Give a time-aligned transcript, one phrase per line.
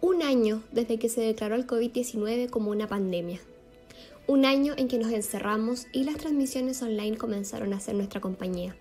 [0.00, 3.40] Un año desde que se declaró el COVID-19 como una pandemia.
[4.26, 8.76] Un año en que nos encerramos y las transmisiones online comenzaron a ser nuestra compañía.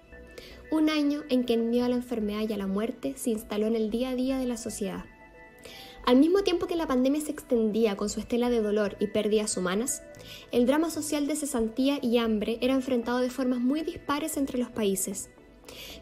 [0.71, 3.67] Un año en que el miedo a la enfermedad y a la muerte se instaló
[3.67, 5.05] en el día a día de la sociedad.
[6.05, 9.55] Al mismo tiempo que la pandemia se extendía con su estela de dolor y pérdidas
[9.57, 10.01] humanas,
[10.51, 14.69] el drama social de cesantía y hambre era enfrentado de formas muy dispares entre los
[14.69, 15.29] países.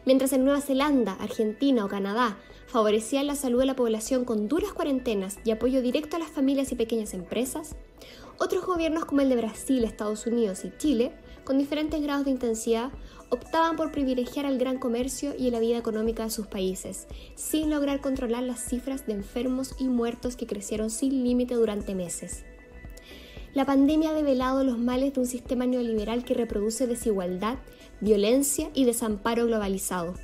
[0.04, 2.38] Mientras en Nueva Zelanda, Argentina o Canadá
[2.70, 6.70] favorecían la salud de la población con duras cuarentenas y apoyo directo a las familias
[6.70, 7.74] y pequeñas empresas,
[8.38, 11.12] otros gobiernos como el de Brasil, Estados Unidos y Chile,
[11.44, 12.92] con diferentes grados de intensidad,
[13.28, 18.00] optaban por privilegiar al gran comercio y la vida económica de sus países, sin lograr
[18.00, 22.44] controlar las cifras de enfermos y muertos que crecieron sin límite durante meses.
[23.52, 27.58] La pandemia ha develado los males de un sistema neoliberal que reproduce desigualdad,
[28.00, 30.14] violencia y desamparo globalizado.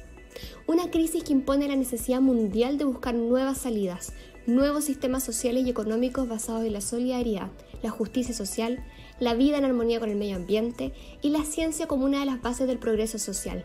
[0.66, 4.12] Una crisis que impone la necesidad mundial de buscar nuevas salidas,
[4.46, 7.50] nuevos sistemas sociales y económicos basados en la solidaridad,
[7.82, 8.84] la justicia social,
[9.18, 10.92] la vida en armonía con el medio ambiente
[11.22, 13.64] y la ciencia como una de las bases del progreso social.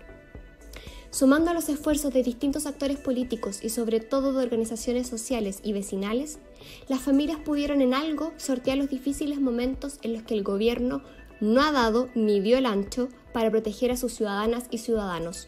[1.11, 5.73] Sumando a los esfuerzos de distintos actores políticos y sobre todo de organizaciones sociales y
[5.73, 6.39] vecinales,
[6.87, 11.03] las familias pudieron en algo sortear los difíciles momentos en los que el gobierno
[11.41, 15.47] no ha dado ni dio el ancho para proteger a sus ciudadanas y ciudadanos.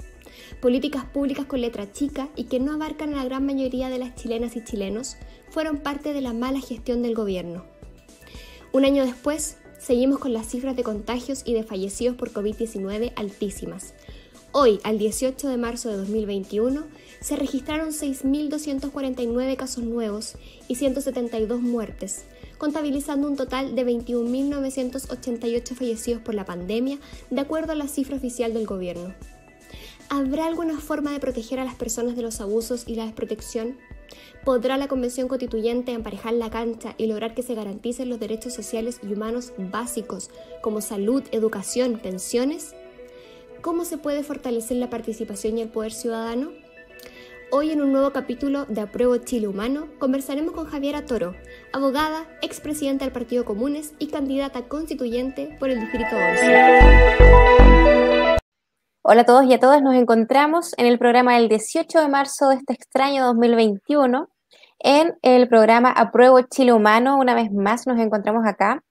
[0.64, 4.16] Políticas públicas con letra chica y que no abarcan a la gran mayoría de las
[4.16, 5.18] chilenas y chilenos
[5.50, 7.66] fueron parte de la mala gestión del gobierno.
[8.72, 13.94] Un año después, seguimos con las cifras de contagios y de fallecidos por COVID-19 altísimas.
[14.54, 16.86] Hoy, al 18 de marzo de 2021,
[17.20, 20.36] se registraron 6.249 casos nuevos
[20.70, 22.24] y 172 muertes,
[22.58, 28.54] contabilizando un total de 21.988 fallecidos por la pandemia, de acuerdo a la cifra oficial
[28.54, 29.14] del gobierno.
[30.16, 33.80] ¿Habrá alguna forma de proteger a las personas de los abusos y la desprotección?
[34.46, 39.00] ¿Podrá la Convención Constituyente emparejar la cancha y lograr que se garanticen los derechos sociales
[39.02, 40.30] y humanos básicos
[40.62, 42.76] como salud, educación, pensiones?
[43.62, 46.52] ¿Cómo se puede fortalecer la participación y el poder ciudadano?
[47.50, 51.34] Hoy en un nuevo capítulo de Apruebo Chile Humano conversaremos con Javiera Toro,
[51.72, 57.73] abogada, expresidenta del Partido Comunes y candidata constituyente por el Distrito 11.
[59.06, 62.48] Hola a todos y a todas, nos encontramos en el programa del 18 de marzo
[62.48, 64.30] de este extraño 2021,
[64.80, 67.18] en el programa Apruebo Chile Humano.
[67.18, 68.82] Una vez más nos encontramos acá.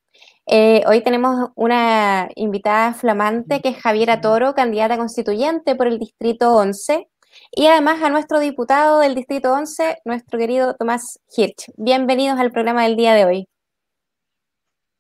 [0.44, 6.56] Eh, hoy tenemos una invitada flamante que es Javiera Toro, candidata constituyente por el Distrito
[6.56, 7.08] 11,
[7.52, 11.72] y además a nuestro diputado del Distrito 11, nuestro querido Tomás Hirsch.
[11.78, 13.48] Bienvenidos al programa del día de hoy.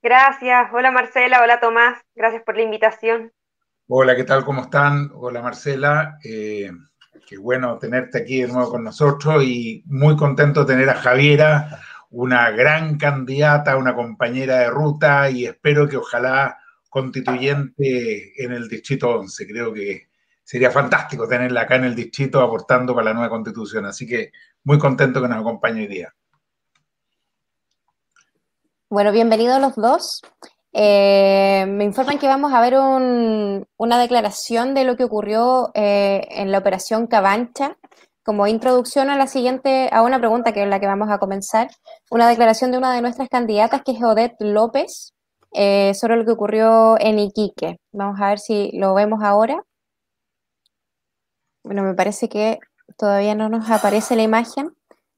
[0.02, 0.70] Gracias.
[0.72, 2.00] Hola Marcela, hola Tomás.
[2.14, 3.30] Gracias por la invitación.
[3.88, 4.44] Hola, ¿qué tal?
[4.44, 5.10] ¿Cómo están?
[5.14, 6.70] Hola Marcela, eh,
[7.26, 11.80] qué bueno tenerte aquí de nuevo con nosotros y muy contento de tener a Javiera,
[12.10, 19.18] una gran candidata, una compañera de ruta y espero que ojalá constituyente en el Distrito
[19.18, 19.46] 11.
[19.48, 20.08] Creo que
[20.44, 23.86] sería fantástico tenerla acá en el distrito aportando para la nueva constitución.
[23.86, 24.30] Así que
[24.62, 26.14] muy contento que nos acompañe hoy día.
[28.88, 30.22] Bueno, bienvenidos los dos.
[30.74, 36.50] Eh, me informan que vamos a ver una declaración de lo que ocurrió eh, en
[36.50, 37.76] la operación Cabancha,
[38.24, 41.68] como introducción a la siguiente, a una pregunta que es la que vamos a comenzar,
[42.10, 45.12] una declaración de una de nuestras candidatas, que es Odette López,
[45.52, 47.78] eh, sobre lo que ocurrió en Iquique.
[47.92, 49.62] Vamos a ver si lo vemos ahora.
[51.64, 52.58] Bueno, me parece que
[52.96, 54.70] todavía no nos aparece la imagen.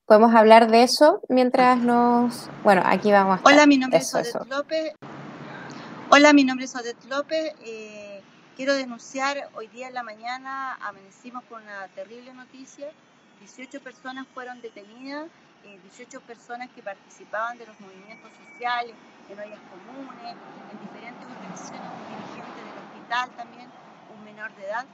[0.07, 2.51] Podemos hablar de eso mientras nos...
[2.63, 3.41] Bueno, aquí vamos.
[3.41, 4.95] A Hola, mi nombre es Odette López.
[6.11, 7.55] Hola, mi nombre es Odette López.
[7.65, 8.23] Eh,
[8.57, 12.91] quiero denunciar, hoy día en la mañana amanecimos con una terrible noticia.
[13.41, 15.29] 18 personas fueron detenidas,
[15.65, 18.95] 18 eh, personas que participaban de los movimientos sociales,
[19.31, 20.37] en ollas comunes,
[20.71, 23.71] en diferentes organizaciones, dirigentes del hospital también,
[24.15, 24.85] un menor de edad,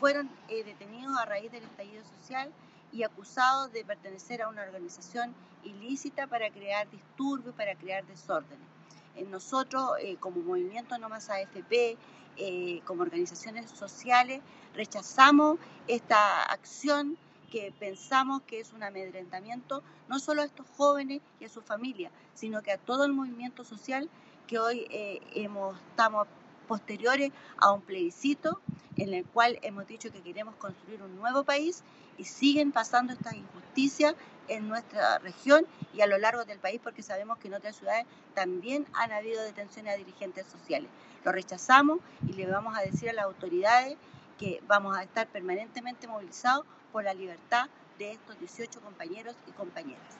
[0.00, 2.52] fueron eh, detenidos a raíz del estallido social
[2.92, 8.75] y acusados de pertenecer a una organización ilícita para crear disturbios, para crear desórdenes
[9.24, 11.96] nosotros eh, como movimiento No Más AFP,
[12.36, 14.40] eh, como organizaciones sociales,
[14.74, 17.16] rechazamos esta acción
[17.50, 22.12] que pensamos que es un amedrentamiento no solo a estos jóvenes y a sus familias,
[22.34, 24.10] sino que a todo el movimiento social
[24.46, 26.26] que hoy eh, hemos, estamos
[26.68, 28.60] posteriores a un plebiscito
[28.96, 31.82] en el cual hemos dicho que queremos construir un nuevo país
[32.18, 34.14] y siguen pasando estas injusticias
[34.48, 38.06] en nuestra región y a lo largo del país porque sabemos que en otras ciudades
[38.34, 40.90] también han habido detenciones a dirigentes sociales.
[41.24, 41.98] Lo rechazamos
[42.28, 43.96] y le vamos a decir a las autoridades
[44.38, 50.18] que vamos a estar permanentemente movilizados por la libertad de estos 18 compañeros y compañeras.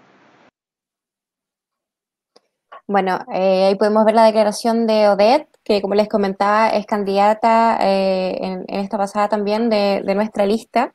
[2.89, 7.79] Bueno, eh, ahí podemos ver la declaración de Odette, que como les comentaba es candidata
[7.81, 10.95] eh, en, esta pasada también de, nuestra lista.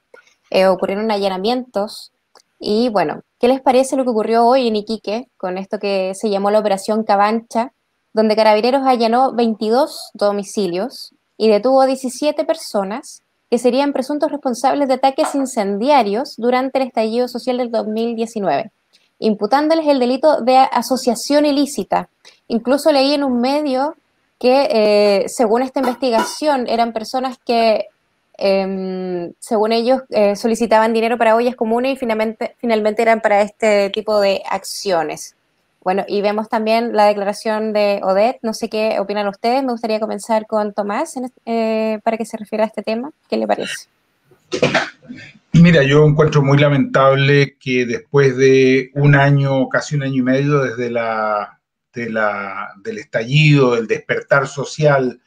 [0.49, 2.13] Eh, ocurrieron allanamientos
[2.61, 6.29] y bueno, ¿qué les parece lo que ocurrió hoy en Iquique con esto que se
[6.29, 7.73] llamó la Operación Cabancha,
[8.13, 14.93] donde Carabineros allanó 22 domicilios y detuvo a 17 personas que serían presuntos responsables de
[14.93, 18.71] ataques incendiarios durante el estallido social del 2019?
[19.21, 22.09] imputándoles el delito de asociación ilícita.
[22.47, 23.95] Incluso leí en un medio
[24.39, 27.85] que, eh, según esta investigación, eran personas que,
[28.41, 33.89] em, según ellos, eh, solicitaban dinero para ollas comunes y finalmente, finalmente eran para este
[33.91, 35.35] tipo de acciones.
[35.83, 38.39] Bueno, y vemos también la declaración de Odette.
[38.43, 39.63] No sé qué opinan ustedes.
[39.63, 41.15] Me gustaría comenzar con Tomás
[41.45, 43.11] eh, para que se refiera a este tema.
[43.27, 43.87] ¿Qué le parece?
[45.53, 50.59] Mira, yo encuentro muy lamentable que después de un año, casi un año y medio
[50.59, 51.59] desde la,
[51.93, 55.19] del estallido, del despertar social,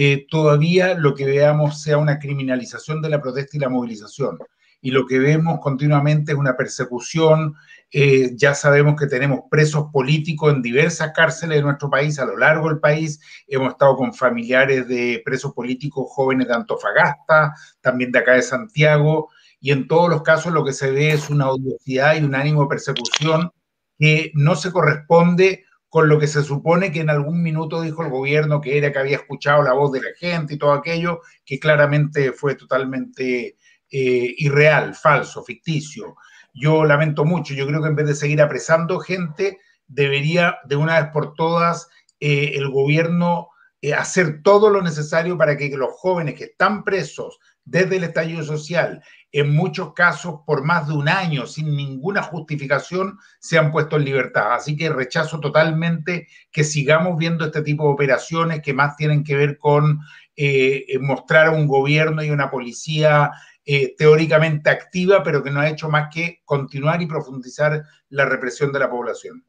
[0.00, 4.38] eh, todavía lo que veamos sea una criminalización de la protesta y la movilización.
[4.80, 7.56] Y lo que vemos continuamente es una persecución.
[7.90, 12.36] Eh, ya sabemos que tenemos presos políticos en diversas cárceles de nuestro país, a lo
[12.36, 13.18] largo del país.
[13.48, 19.30] Hemos estado con familiares de presos políticos jóvenes de Antofagasta, también de acá de Santiago
[19.60, 22.62] y en todos los casos lo que se ve es una odiosidad y un ánimo
[22.62, 23.50] de persecución
[23.98, 28.10] que no se corresponde con lo que se supone que en algún minuto dijo el
[28.10, 31.58] gobierno que era que había escuchado la voz de la gente y todo aquello, que
[31.58, 33.56] claramente fue totalmente
[33.90, 36.16] eh, irreal, falso, ficticio.
[36.52, 41.00] Yo lamento mucho, yo creo que en vez de seguir apresando gente, debería de una
[41.00, 41.88] vez por todas
[42.20, 43.48] eh, el gobierno
[43.80, 47.38] eh, hacer todo lo necesario para que los jóvenes que están presos
[47.68, 53.18] desde el estallido social en muchos casos por más de un año sin ninguna justificación
[53.38, 54.54] se han puesto en libertad.
[54.54, 59.36] Así que rechazo totalmente que sigamos viendo este tipo de operaciones que más tienen que
[59.36, 60.00] ver con
[60.34, 63.32] eh, mostrar a un gobierno y una policía
[63.64, 68.72] eh, teóricamente activa, pero que no ha hecho más que continuar y profundizar la represión
[68.72, 69.44] de la población.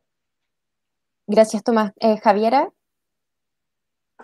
[1.26, 1.94] Gracias, Tomás.
[2.02, 2.70] Eh, Javiera.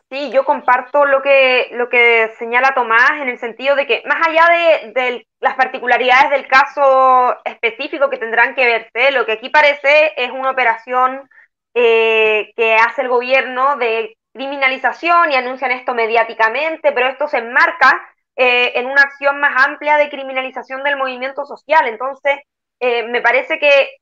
[0.10, 4.25] Sí, yo comparto lo que, lo que señala Tomás en el sentido de que más
[4.28, 4.48] allá
[4.94, 10.31] de, las particularidades del caso específico que tendrán que verse, lo que aquí parece es
[10.31, 11.28] una operación
[11.74, 18.00] eh, que hace el gobierno de criminalización y anuncian esto mediáticamente, pero esto se enmarca
[18.36, 21.88] eh, en una acción más amplia de criminalización del movimiento social.
[21.88, 22.40] Entonces,
[22.80, 23.98] eh, me parece que,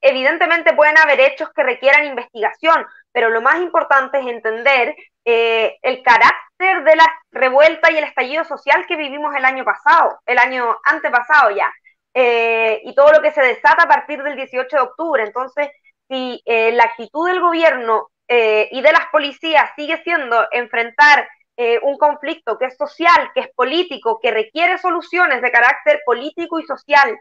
[0.00, 2.84] evidentemente pueden haber hechos que requieran investigación,
[3.14, 8.42] pero lo más importante es entender eh, el carácter de la revuelta y el estallido
[8.44, 11.72] social que vivimos el año pasado, el año antepasado ya,
[12.12, 15.22] eh, y todo lo que se desata a partir del 18 de octubre.
[15.22, 15.68] Entonces,
[16.08, 21.28] si eh, la actitud del gobierno y de las policías sigue siendo enfrentar
[21.82, 26.64] un conflicto que es social, que es político, que requiere soluciones de carácter político y
[26.64, 27.16] social,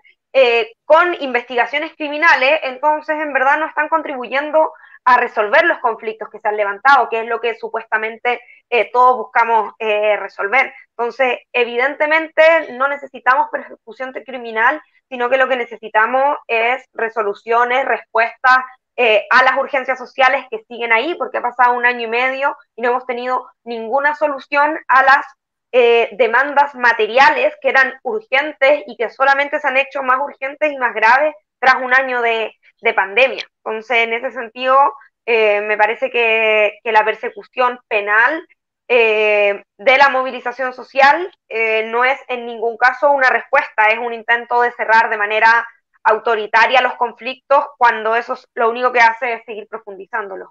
[0.86, 4.72] con investigaciones criminales, entonces en verdad no están contribuyendo
[5.06, 9.18] a resolver los conflictos que se han levantado, que es lo que supuestamente eh, todos
[9.18, 10.74] buscamos eh, resolver.
[10.98, 12.42] Entonces, evidentemente
[12.74, 18.58] no necesitamos persecución criminal, sino que lo que necesitamos es resoluciones, respuestas
[18.96, 22.56] eh, a las urgencias sociales que siguen ahí, porque ha pasado un año y medio
[22.76, 25.26] y no hemos tenido ninguna solución a las
[25.74, 30.94] demandas materiales que eran urgentes y que solamente se han hecho más urgentes y más
[30.94, 33.44] graves tras un año de, de pandemia.
[33.64, 34.78] Entonces, en ese sentido,
[35.26, 38.46] eh, me parece que, la persecución penal
[38.90, 44.14] eh, de la movilización social eh, no es en ningún caso una respuesta, es un
[44.14, 45.66] intento de cerrar de manera
[46.04, 50.50] autoritaria los conflictos cuando eso lo único que hace es seguir profundizándolos.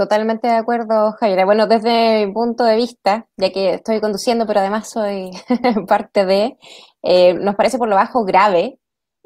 [0.00, 1.44] Totalmente de acuerdo, Jaira.
[1.44, 5.30] Bueno, desde mi punto de vista, ya que estoy conduciendo, pero además soy
[5.86, 6.56] parte de,
[7.38, 8.78] nos parece por lo bajo grave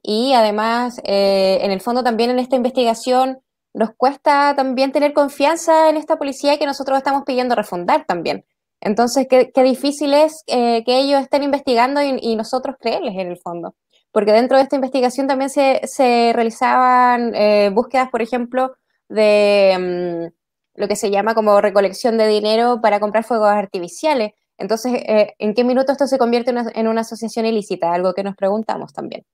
[0.02, 3.38] y además, eh, en el fondo también en esta investigación
[3.72, 8.44] nos cuesta también tener confianza en esta policía que nosotros estamos pidiendo refundar también.
[8.80, 13.76] Entonces, qué, difícil es eh, que ellos estén investigando y, nosotros creerles en el fondo.
[14.10, 18.72] Porque dentro de esta investigación también se, realizaban eh, búsquedas, por ejemplo,
[19.08, 20.43] de mm,
[20.74, 24.32] lo que se llama como recolección de dinero para comprar fuegos artificiales.
[24.58, 25.02] Entonces,
[25.38, 27.92] ¿en qué minuto esto se convierte en una asociación ilícita?
[27.92, 29.24] Algo que nos preguntamos también.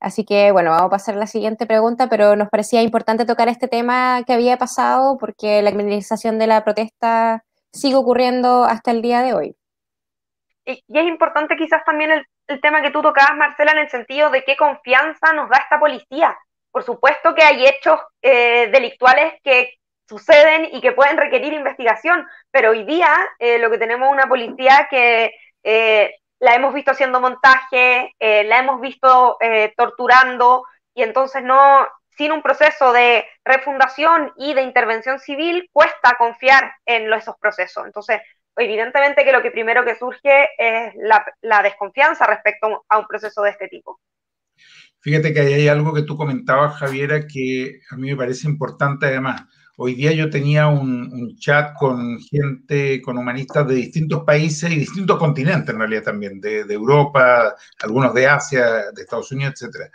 [0.00, 3.48] Así que, bueno, vamos a pasar a la siguiente pregunta, pero nos parecía importante tocar
[3.48, 9.02] este tema que había pasado porque la criminalización de la protesta sigue ocurriendo hasta el
[9.02, 9.56] día de hoy.
[10.64, 14.44] Y, es importante quizás también el, tema que tú tocabas, Marcela, en el sentido de
[14.44, 16.36] qué confianza nos da esta policía,
[16.70, 19.77] por supuesto que hay hechos eh, delictuales que
[20.08, 24.28] suceden y que pueden requerir investigación, pero hoy día eh, lo que tenemos es una
[24.28, 29.36] policía que eh, la hemos visto haciendo montaje, la hemos visto
[29.76, 31.84] torturando y entonces no,
[32.18, 37.86] sin un proceso de refundación y de intervención civil, cuesta confiar en esos procesos.
[37.86, 38.20] Entonces,
[38.56, 43.50] evidentemente que lo que primero que surge es la, desconfianza respecto a un proceso de
[43.50, 44.00] este tipo.
[45.00, 49.42] Fíjate que hay algo que tú comentabas, Javiera, que a mí me parece importante además.
[49.80, 55.18] Hoy día yo tenía un, chat con gente, con humanistas de distintos países y distintos
[55.18, 59.88] continentes en realidad también, de, Europa, algunos de Asia, de Estados Unidos, etc.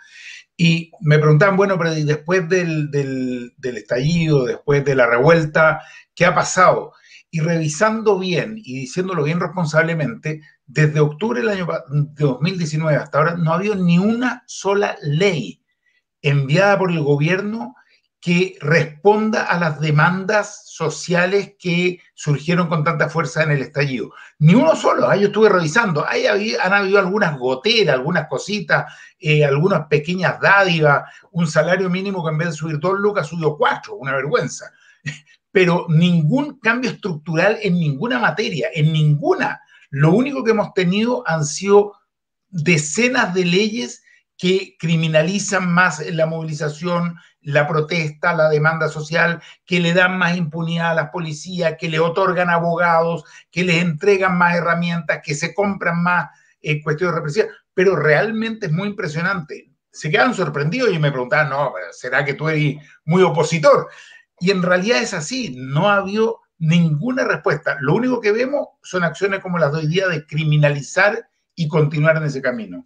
[0.55, 5.81] Y me preguntaban, bueno, pero después del, del estallido, después de la revuelta,
[6.15, 6.93] ¿qué ha pasado?
[7.29, 13.51] y revisando bien y diciéndolo bien responsablemente, desde octubre del año 2019 hasta ahora no
[13.51, 15.59] ha habido ni una sola ley
[16.21, 17.73] enviada por el gobierno
[18.23, 24.13] que responda a las demandas sociales que surgieron con tanta fuerza en el estallido.
[24.39, 25.19] Ni uno solo, ¿eh?
[25.19, 31.47] yo estuve revisando, ahí han habido algunas goteras, algunas cositas, eh, algunas pequeñas dádivas, un
[31.47, 34.71] salario mínimo que en vez de subir dos lucas subió cuatro, una vergüenza
[35.51, 39.61] pero ningún cambio estructural en ninguna materia, en ninguna.
[39.89, 41.91] Lo único que hemos tenido han sido
[42.47, 44.01] decenas de leyes
[44.37, 50.91] que criminalizan más la movilización, la protesta, la demanda social, que le dan más impunidad
[50.91, 56.01] a las policías, que le otorgan abogados, que les entregan más herramientas, que se compran
[56.01, 56.29] más
[56.61, 57.49] eh, cuestiones represivas.
[57.73, 59.71] Pero realmente es muy impresionante.
[59.91, 63.89] Se quedan sorprendidos y me preguntaban, no, ¿será que tú eres muy opositor?
[64.39, 67.77] Y en realidad es así, no ha habido ninguna respuesta.
[67.81, 72.17] Lo único que vemos son acciones como las de hoy día de criminalizar y continuar
[72.17, 72.83] en ese camino.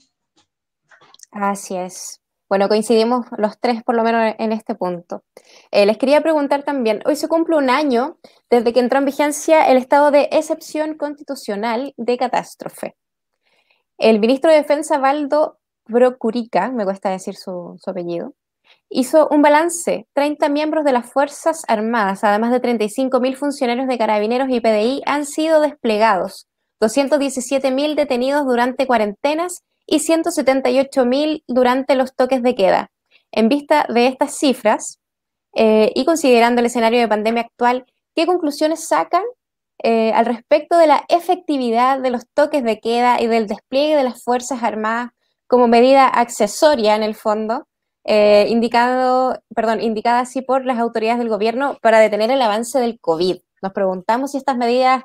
[1.31, 2.21] Así es.
[2.49, 5.23] Bueno, coincidimos los tres por lo menos en este punto.
[5.71, 8.17] Eh, les quería preguntar también, hoy se cumple un año
[8.49, 12.95] desde que entró en vigencia el estado de excepción constitucional de catástrofe.
[13.97, 18.33] El ministro de Defensa, Valdo Procurica, me cuesta decir su apellido,
[18.89, 20.07] hizo un balance.
[20.13, 25.25] 30 miembros de las Fuerzas Armadas, además de 35.000 funcionarios de carabineros y PDI, han
[25.25, 26.47] sido desplegados.
[26.79, 32.91] 217.000 detenidos durante cuarentenas y 178.000 durante los toques de queda.
[33.31, 34.99] En vista de estas cifras
[35.55, 39.23] eh, y considerando el escenario de pandemia actual, ¿qué conclusiones sacan
[39.81, 44.03] eh, al respecto de la efectividad de los toques de queda y del despliegue de
[44.03, 45.11] las Fuerzas Armadas
[45.47, 47.67] como medida accesoria en el fondo
[48.03, 52.99] eh, indicado, perdón, indicada así por las autoridades del gobierno para detener el avance del
[52.99, 53.37] COVID.
[53.61, 55.03] Nos preguntamos si estas medidas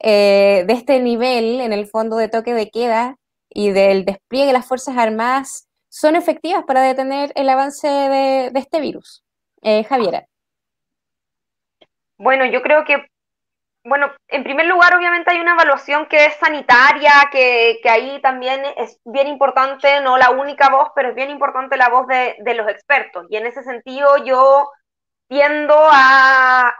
[0.00, 3.16] de este nivel, en el fondo de toque de queda
[3.54, 8.60] y del despliegue de las Fuerzas Armadas, son efectivas para detener el avance de, de
[8.60, 9.24] este virus.
[9.62, 10.26] Eh, Javiera.
[12.18, 13.06] Bueno, yo creo que
[13.86, 18.98] bueno, en primer lugar, obviamente hay una evaluación que es sanitaria, que, ahí también es
[19.04, 23.26] bien importante, no la única voz, pero es bien importante la voz de, los expertos.
[23.28, 24.70] Y en ese sentido yo
[25.28, 26.74] tiendo a,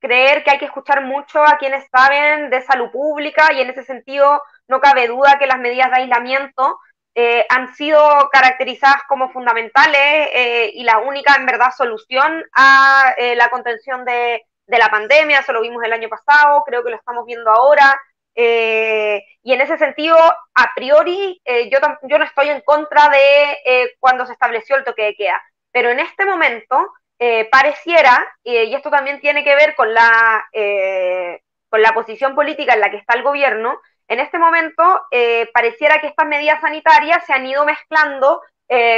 [0.00, 3.82] creer que hay que escuchar mucho a quienes saben de salud pública y en ese
[3.82, 6.78] sentido no cabe duda que las medidas de aislamiento
[7.20, 13.34] eh, han sido caracterizadas como fundamentales eh, y la única en verdad solución a eh,
[13.34, 17.26] la contención de, la pandemia, eso lo vimos el año pasado, creo que lo estamos
[17.26, 18.00] viendo ahora.
[18.36, 24.76] Y en ese sentido, a priori, yo, no estoy en contra de cuando se estableció
[24.76, 26.92] el toque de queda, pero en este momento
[27.50, 30.44] pareciera, y esto también tiene que ver con la
[31.94, 34.82] posición política en la que está el gobierno, en este momento
[35.52, 38.40] pareciera que estas medidas sanitarias se han ido mezclando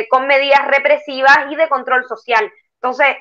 [0.08, 2.50] con medidas represivas y de control social.
[2.74, 3.16] Entonces,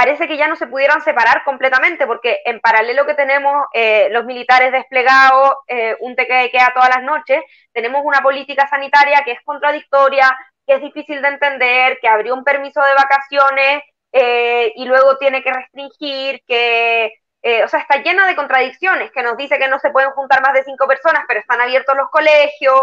[0.00, 4.24] parece que ya no se pudieran separar completamente, porque en paralelo que tenemos eh, los
[4.24, 9.32] militares desplegados, eh, un teque de queda todas las noches, tenemos una política sanitaria que
[9.32, 10.34] es contradictoria,
[10.66, 13.82] que es difícil de entender, que abrió un permiso de vacaciones
[14.12, 19.36] eh, y luego tiene que restringir, que, o sea, está llena de contradicciones, que nos
[19.36, 22.82] dice que no se pueden juntar más de cinco personas, pero están abiertos los colegios,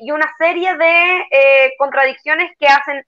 [0.00, 3.04] y una serie de contradicciones que hacen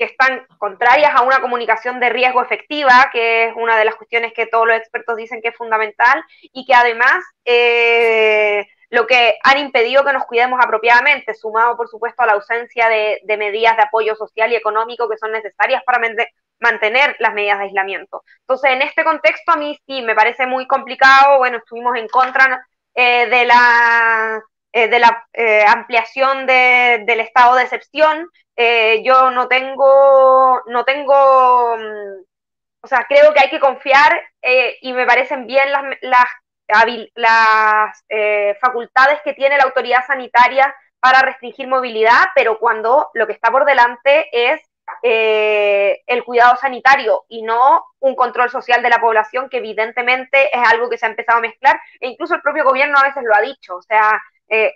[0.00, 4.32] que están contrarias a una comunicación de riesgo efectiva, que es una de las cuestiones
[4.32, 9.58] que todos los expertos dicen que es fundamental, y que además eh, lo que han
[9.58, 14.14] impedido que nos cuidemos apropiadamente, sumado por supuesto a la ausencia de, medidas de apoyo
[14.16, 16.00] social y económico que son necesarias para
[16.60, 18.22] mantener las medidas de aislamiento.
[18.40, 22.66] Entonces, en este contexto a mí sí me parece muy complicado, bueno, estuvimos en contra
[22.94, 24.42] eh, de la...
[24.72, 25.26] Eh, de la
[25.66, 28.30] ampliación del estado de excepción,
[28.62, 32.22] eh, yo no tengo, no tengo, mm,
[32.82, 36.26] o sea, creo que hay que confiar eh, y me parecen bien las, las,
[37.14, 43.32] las eh, facultades que tiene la autoridad sanitaria para restringir movilidad, pero cuando lo que
[43.32, 44.60] está por delante es
[45.02, 50.90] el cuidado sanitario y no un control social de la población, que evidentemente es algo
[50.90, 53.40] que se ha empezado a mezclar, e incluso el propio gobierno a veces lo ha
[53.40, 54.74] dicho, o sea, eh,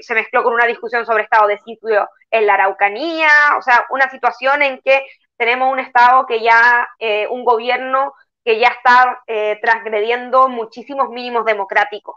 [0.00, 3.28] se mezcló con una discusión sobre estado de sitio en la Araucanía,
[3.58, 5.04] o sea, una situación en que
[5.36, 8.12] tenemos un estado que ya, eh, un gobierno
[8.48, 12.16] que ya está eh, transgrediendo muchísimos mínimos democráticos.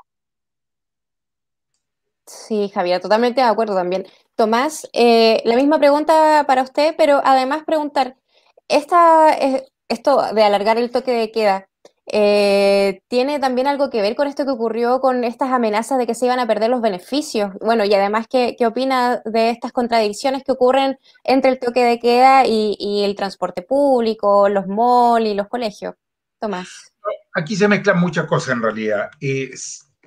[2.26, 4.08] Sí, Javier, totalmente de acuerdo también.
[4.36, 8.16] Tomás, la misma pregunta para usted, pero además preguntar,
[8.70, 9.36] esta,
[9.90, 11.68] esto de alargar el toque de queda,
[12.14, 16.16] eh, tiene también algo que ver con esto que ocurrió con estas amenazas de que
[16.16, 17.54] se iban a perder los beneficios.
[17.62, 22.46] Bueno, y además, ¿qué, opina de estas contradicciones que ocurren entre el toque de queda
[22.46, 25.96] y, el transporte público, los malls y los colegios?
[26.42, 26.94] Tomás.
[27.34, 29.10] Aquí se mezclan muchas cosas en realidad.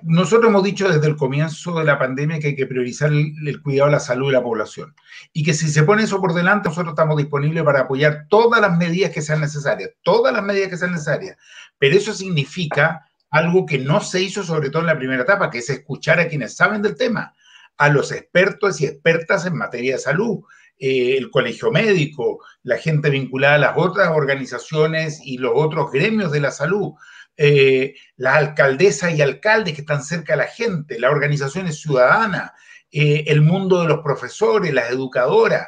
[0.03, 3.87] nosotros hemos dicho desde el comienzo de la pandemia que hay que priorizar el, cuidado
[3.87, 4.93] de la salud de la población
[5.33, 8.77] y que si se pone eso por delante, nosotros estamos disponibles para apoyar todas las
[8.77, 11.37] medidas que sean necesarias, todas las medidas que sean necesarias
[11.77, 15.59] pero eso significa algo que no se hizo sobre todo en la primera etapa, que
[15.59, 17.33] es escuchar a quienes saben del tema,
[17.77, 20.39] a los expertos y expertas en materia de salud,
[20.77, 26.31] eh, el colegio médico, la gente vinculada a las otras organizaciones y los otros gremios
[26.31, 26.93] de la salud,
[27.37, 32.51] eh, las alcaldesas y alcaldes que están cerca de la gente, las organizaciones ciudadanas,
[32.91, 35.67] eh, el mundo de los profesores, las educadoras,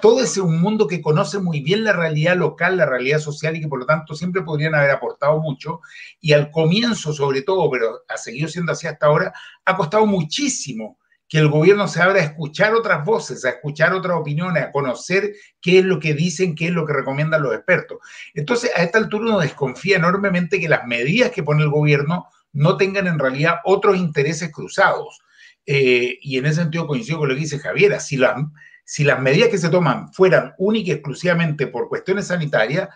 [0.00, 3.60] todo ese un mundo que conoce muy bien la realidad local, la realidad social y
[3.60, 5.80] que por lo tanto siempre podrían haber aportado mucho.
[6.20, 9.32] Y al comienzo, sobre todo, pero ha seguido siendo así hasta ahora,
[9.64, 10.98] ha costado muchísimo
[11.34, 15.34] que el gobierno se abra a escuchar otras voces, a escuchar otras opiniones, a conocer
[15.60, 17.98] qué es lo que dicen, qué es lo que recomiendan los expertos.
[18.34, 22.76] Entonces, a esta altura uno desconfía enormemente que las medidas que pone el gobierno no
[22.76, 25.18] tengan en realidad otros intereses cruzados.
[25.66, 28.36] Eh, y en ese sentido coincido con lo que dice Javier, si la
[28.84, 32.90] si las medidas que se toman fueran únicas y exclusivamente por cuestiones sanitarias,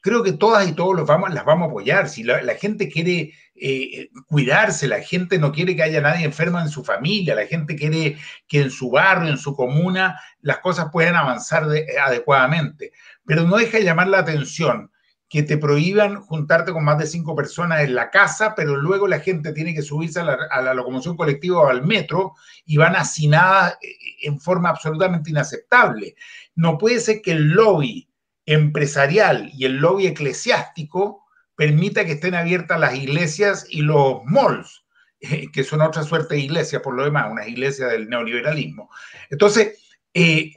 [0.00, 2.08] creo que todas y todos los vamos, las vamos a apoyar.
[2.08, 6.68] Si la, gente quiere eh, cuidarse, la gente no quiere que haya nadie enfermo en
[6.68, 8.16] su familia, la gente quiere
[8.46, 11.66] que en su barrio, en su comuna, las cosas puedan avanzar
[12.04, 12.92] adecuadamente.
[13.24, 14.90] Pero no deja de llamar la atención
[15.28, 19.20] que te prohíban juntarte con más de cinco personas en la casa, pero luego la
[19.20, 22.32] gente tiene que subirse a la, locomoción colectiva o al metro
[22.64, 26.14] y van hacinadas eh, en forma absolutamente inaceptable.
[26.54, 28.08] No puede ser que el lobby
[28.46, 31.26] empresarial y el lobby eclesiástico
[31.58, 34.84] permita que estén abiertas las iglesias y los malls,
[35.18, 38.88] eh, que son otra suerte de iglesias, por lo demás, una iglesia del neoliberalismo.
[39.28, 39.76] Entonces,
[40.14, 40.52] eh,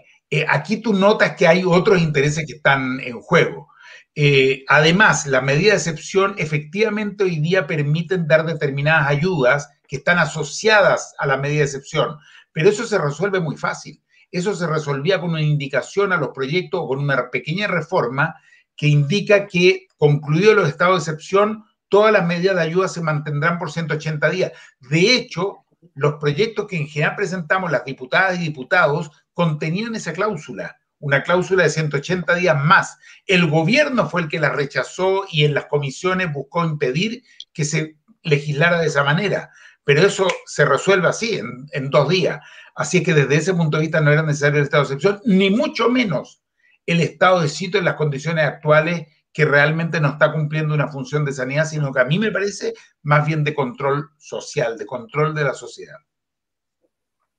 [0.48, 3.70] aquí tú notas que hay otros intereses que están en juego.
[4.14, 10.20] Eh, además, las medidas de excepción efectivamente hoy día permiten dar determinadas ayudas que están
[10.20, 12.18] asociadas a la medida de excepción,
[12.52, 14.04] pero eso se resuelve muy fácil.
[14.30, 18.36] Eso se resolvía con una indicación a los proyectos con una pequeña reforma
[18.76, 23.58] que indica que, concluidos los estados de excepción, todas las medidas de ayuda se mantendrán
[23.58, 24.52] por 180 días.
[24.80, 30.78] De hecho, los proyectos que en general presentamos las diputadas y diputados contenían esa cláusula
[31.02, 32.98] una cláusula de 180 días más.
[33.26, 37.98] El gobierno fue el que la rechazó y en las comisiones buscó impedir que se
[38.24, 39.50] legislara de esa manera.
[39.84, 41.42] Pero eso se resuelve así,
[41.74, 42.40] en, dos días.
[42.76, 45.50] Así que desde ese punto de vista no era necesario el estado de excepción, ni
[45.50, 46.41] mucho menos
[46.86, 51.24] el estado de sitio en las condiciones actuales que realmente no está cumpliendo una función
[51.24, 55.34] de sanidad, sino que a mí me parece más bien de control social, de control
[55.34, 55.98] de la sociedad.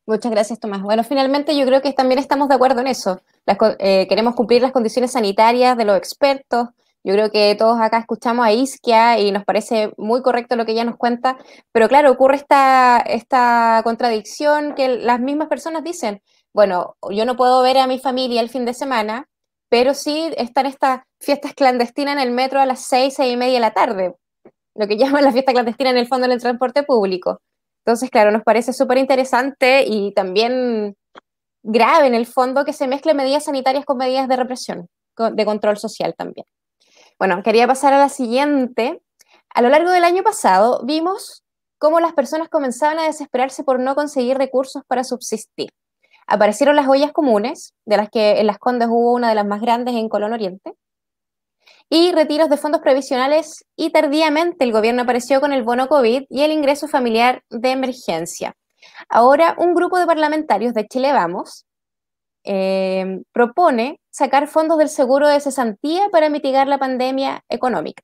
[0.07, 0.83] Muchas gracias, Tomás.
[0.83, 3.20] Bueno, finalmente yo creo que también estamos de acuerdo en eso.
[3.78, 6.68] Eh, queremos cumplir las condiciones sanitarias de los expertos.
[7.05, 10.72] Yo creo que todos acá escuchamos a Isquia y nos parece muy correcto lo que
[10.72, 11.37] ella nos cuenta,
[11.72, 17.61] pero claro, ocurre esta, esta contradicción que las mismas personas dicen, bueno, yo no puedo
[17.62, 19.28] ver a mi familia el fin de semana,
[19.72, 23.54] pero sí están estas fiestas clandestinas en el metro a las seis, seis y media
[23.54, 24.14] de la tarde,
[24.74, 27.40] lo que llaman la fiesta clandestina en el fondo del transporte público.
[27.78, 30.94] Entonces, claro, nos parece súper interesante y también
[31.62, 35.78] grave en el fondo que se mezclen medidas sanitarias con medidas de represión, de control
[35.78, 36.44] social también.
[37.18, 39.00] Bueno, quería pasar a la siguiente.
[39.54, 41.44] A lo largo del año pasado vimos
[41.78, 45.70] cómo las personas comenzaban a desesperarse por no conseguir recursos para subsistir.
[46.26, 49.61] Aparecieron las ollas comunes, de las que en Las Condes hubo una de las más
[49.61, 50.74] grandes en Colón Oriente,
[51.88, 56.42] y retiros de fondos previsionales y tardíamente el gobierno apareció con el bono COVID y
[56.42, 58.54] el ingreso familiar de emergencia.
[59.11, 61.66] Ahora un grupo de parlamentarios de Chile Vamos
[62.44, 68.02] eh, propone sacar fondos del seguro de cesantía para mitigar la pandemia económica.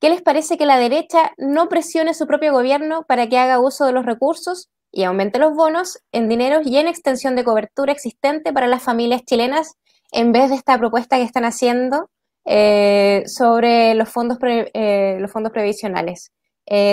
[0.00, 3.84] ¿Qué les parece que la derecha no presione su propio gobierno para que haga uso
[3.84, 8.52] de los recursos y aumente los bonos en dinero y en extensión de cobertura existente
[8.52, 9.74] para las familias chilenas
[10.12, 12.10] en vez de esta propuesta que están haciendo
[12.44, 16.32] eh, sobre los fondos, eh, los fondos previsionales?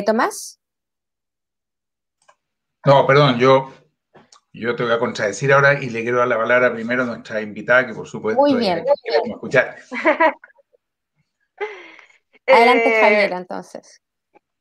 [0.06, 0.60] Tomás.
[2.86, 3.74] No, perdón, yo
[4.58, 7.42] yo te voy a contradecir ahora y le quiero dar la palabra primero a nuestra
[7.42, 8.86] invitada, que por supuesto Muy bien.
[9.04, 9.76] queremos escuchar.
[12.48, 14.02] Adelante, eh, Javier, entonces.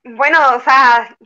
[0.04, 1.16] Bueno, o sea,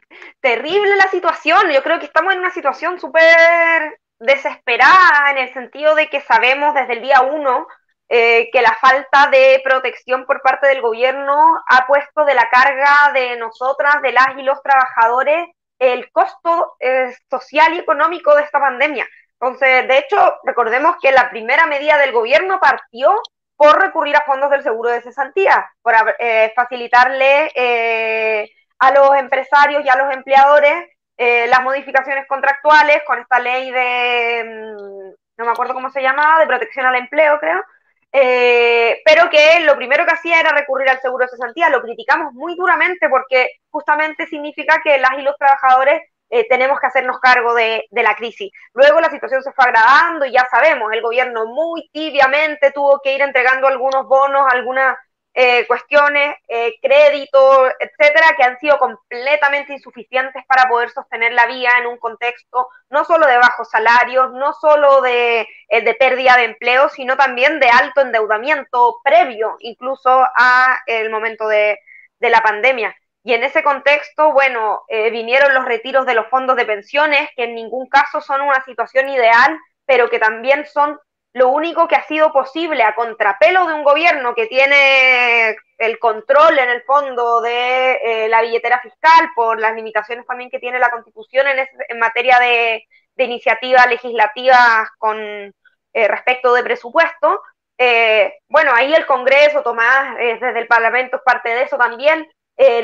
[0.41, 1.71] terrible la situación.
[1.71, 6.75] Yo creo que estamos en una situación súper desesperada en el sentido de que sabemos
[6.75, 7.67] desde el día uno
[8.09, 11.37] eh, que la falta de protección por parte del gobierno
[11.69, 17.15] ha puesto de la carga de nosotras, de las y los trabajadores, el costo eh,
[17.31, 19.07] social y económico de esta pandemia.
[19.41, 23.21] Entonces, de hecho, recordemos que la primera medida del gobierno partió
[23.57, 29.85] por recurrir a fondos del seguro de cesantía, por eh, facilitarle eh, a los empresarios
[29.85, 30.89] y a los empleadores
[31.19, 34.99] las modificaciones contractuales con esta ley de, mm,
[35.39, 37.65] no me acuerdo cómo se llamaba, de protección al empleo, creo,
[38.13, 41.69] eh, pero que lo primero que hacía era recurrir al seguro de cesantía.
[41.69, 46.87] Lo criticamos muy duramente porque justamente significa que las y los trabajadores eh, tenemos que
[46.87, 48.51] hacernos cargo de, de, la crisis.
[48.75, 53.15] Luego la situación se fue agravando y ya sabemos, el gobierno muy tibiamente tuvo que
[53.15, 54.97] ir entregando algunos bonos, algunas
[55.41, 61.71] eh, cuestiones, eh, créditos, etcétera, que han sido completamente insuficientes para poder sostener la vía
[61.79, 66.89] en un contexto no solo de bajos salarios, no solo de, eh, pérdida de empleo,
[66.89, 71.79] sino también de alto endeudamiento previo incluso a el momento de,
[72.19, 72.97] de la pandemia.
[73.23, 77.55] Y en ese contexto, bueno, vinieron los retiros de los fondos de pensiones, que en
[77.55, 80.99] ningún caso son una situación ideal, pero que también son
[81.35, 86.59] lo único que ha sido posible a contrapelo de un gobierno que tiene el control
[86.59, 90.91] en el fondo de eh, la billetera fiscal por las limitaciones también que tiene la
[90.91, 91.47] constitución
[91.89, 92.85] en, materia de,
[93.17, 97.43] iniciativas legislativas con eh, respecto de presupuesto.
[97.77, 102.29] Eh, bueno, ahí el Congreso, Tomás, desde el Parlamento es parte de eso también,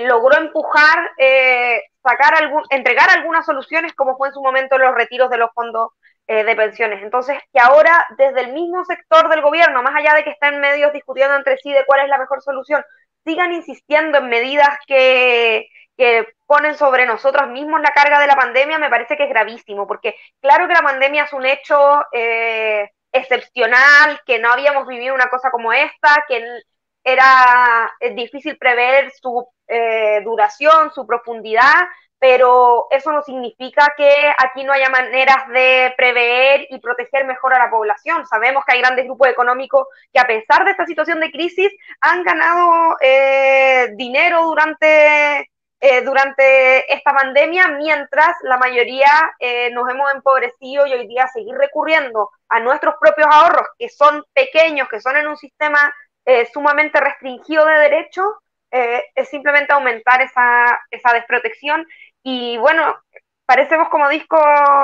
[0.02, 1.10] logró empujar,
[2.00, 5.90] sacar algún, entregar algunas soluciones como fue en su momento los retiros de los fondos
[6.26, 7.02] eh, de pensiones.
[7.02, 10.92] Entonces, que ahora desde el mismo sector del gobierno, más allá de que estén medios
[10.92, 12.82] discutiendo entre sí de cuál es la mejor solución,
[13.24, 18.78] sigan insistiendo en medidas que, que ponen sobre nosotros mismos la carga de la pandemia,
[18.78, 24.20] me parece que es gravísimo, porque claro que la pandemia es un hecho eh, excepcional,
[24.26, 26.42] que no habíamos vivido una cosa como esta, que
[27.04, 31.84] era difícil prever su eh, duración, su profundidad,
[32.18, 37.58] pero eso no significa que aquí no haya maneras de prever y proteger mejor a
[37.58, 38.26] la población.
[38.26, 42.22] Sabemos que hay grandes grupos económicos que a pesar de esta situación de crisis han
[42.22, 45.50] ganado eh, dinero durante,
[45.80, 51.54] eh, durante esta pandemia, mientras la mayoría eh, nos hemos empobrecido y hoy día seguir
[51.56, 55.92] recurriendo a nuestros propios ahorros, que son pequeños, que son en un sistema
[56.54, 58.24] sumamente restringido de derechos,
[58.70, 61.86] es simplemente aumentar esa, esa desprotección
[62.24, 62.96] y bueno,
[63.46, 64.38] parecemos como disco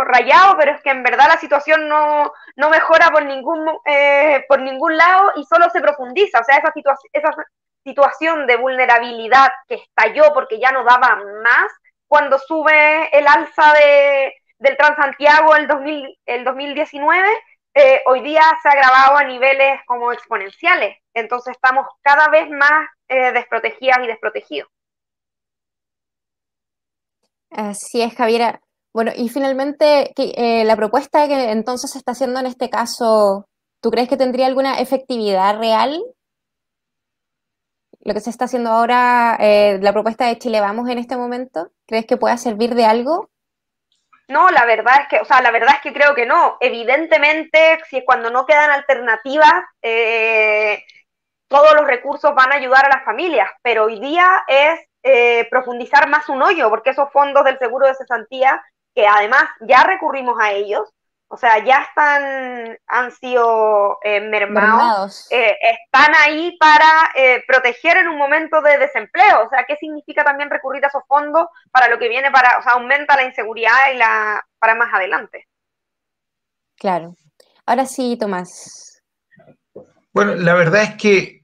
[0.05, 4.61] rayado, pero es que en verdad la situación no, no mejora por ningún, eh, por
[4.61, 6.41] ningún lado y solo se profundiza.
[6.41, 6.73] O sea, esa,
[7.13, 7.31] esa
[7.83, 11.73] situación de vulnerabilidad que estalló porque ya no daba más
[12.07, 17.29] cuando sube el alza de, del Transantiago el, 2000, el 2019,
[17.73, 20.99] eh, hoy día se ha agravado a niveles como exponenciales.
[21.15, 24.69] Entonces estamos cada vez más eh, desprotegidas y desprotegidos.
[27.51, 28.61] Así es, Javiera.
[28.93, 33.47] Bueno, y finalmente, eh, la propuesta que entonces se está haciendo en este caso,
[33.81, 36.03] ¿tú crees que tendría alguna efectividad real?
[38.01, 41.71] Lo que se está haciendo ahora, eh, la propuesta de Chile Vamos en este momento,
[41.87, 43.31] ¿crees que pueda servir de algo?
[44.29, 46.57] No, la verdad es que, o sea, la verdad es que creo que no.
[46.61, 50.85] Evidentemente, si cuando no quedan alternativas, eh,
[51.49, 56.09] todos los recursos van a ayudar a las familias, pero hoy día es eh, profundizar
[56.11, 58.63] más un hoyo, porque esos fondos del seguro de cesantía,
[58.95, 60.93] que además ya recurrimos a ellos,
[61.29, 66.87] o sea, ya están, han sido eh, mermados, eh, están ahí para
[67.47, 69.47] proteger en un momento de desempleo.
[69.47, 72.63] O sea, ¿qué significa también recurrir a esos fondos para lo que viene para, o
[72.63, 75.47] sea, aumenta la inseguridad y la para más adelante?
[76.77, 77.15] Claro.
[77.65, 79.01] Ahora sí, Tomás.
[80.13, 81.43] Bueno, la verdad es que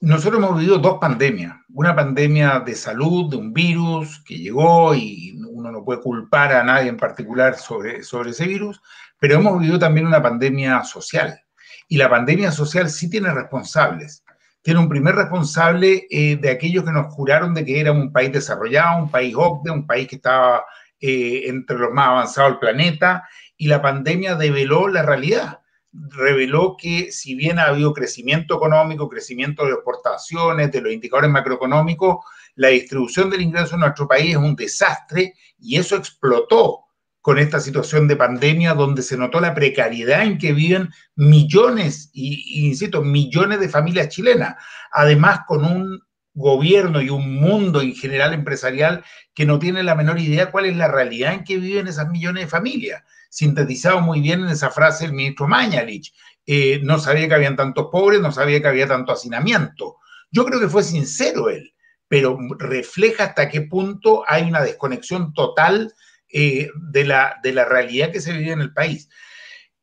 [0.00, 1.54] nosotros hemos vivido dos pandemias.
[1.74, 6.62] Una pandemia de salud, de un virus que llegó y uno no puede culpar a
[6.62, 8.80] nadie en particular sobre, sobre ese virus,
[9.18, 11.40] pero hemos vivido también una pandemia social.
[11.88, 14.22] Y la pandemia social sí tiene responsables.
[14.60, 18.32] Tiene un primer responsable eh, de aquellos que nos juraron de que éramos un país
[18.32, 20.64] desarrollado, un país OCDE, un país que estaba
[21.00, 25.61] eh, entre los más avanzados del planeta, y la pandemia develó la realidad
[25.92, 32.24] reveló que si bien ha habido crecimiento económico, crecimiento de exportaciones, de los indicadores macroeconómicos,
[32.54, 36.80] la distribución del ingreso en nuestro país es un desastre y eso explotó
[37.20, 42.66] con esta situación de pandemia donde se notó la precariedad en que viven millones, y,
[42.66, 44.56] insisto, millones de familias chilenas,
[44.90, 46.02] además con un
[46.34, 50.76] gobierno y un mundo en general empresarial que no tiene la menor idea cuál es
[50.76, 53.02] la realidad en que viven esas millones de familias
[53.32, 56.12] sintetizado muy bien en esa frase el ministro Mañalich.
[56.44, 59.96] Eh, no sabía que habían tantos pobres, no sabía que había tanto hacinamiento.
[60.30, 61.74] Yo creo que fue sincero él,
[62.08, 65.94] pero refleja hasta qué punto hay una desconexión total
[66.28, 69.08] eh, de, la, de la realidad que se vive en el país.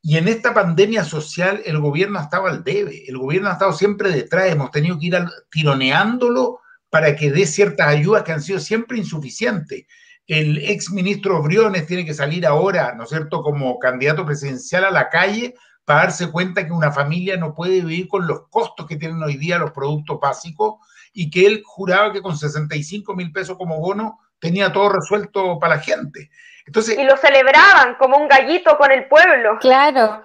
[0.00, 3.72] Y en esta pandemia social el gobierno ha estado al debe, el gobierno ha estado
[3.72, 5.18] siempre detrás, hemos tenido que ir
[5.50, 9.86] tironeándolo para que dé ciertas ayudas que han sido siempre insuficientes
[10.30, 14.92] el ex ministro Briones tiene que salir ahora, ¿no es cierto?, como candidato presidencial a
[14.92, 18.94] la calle para darse cuenta que una familia no puede vivir con los costos que
[18.94, 20.74] tienen hoy día los productos básicos
[21.12, 25.74] y que él juraba que con 65 mil pesos como bono tenía todo resuelto para
[25.74, 26.30] la gente.
[26.64, 29.58] Entonces, y lo celebraban como un gallito con el pueblo.
[29.60, 30.22] Claro,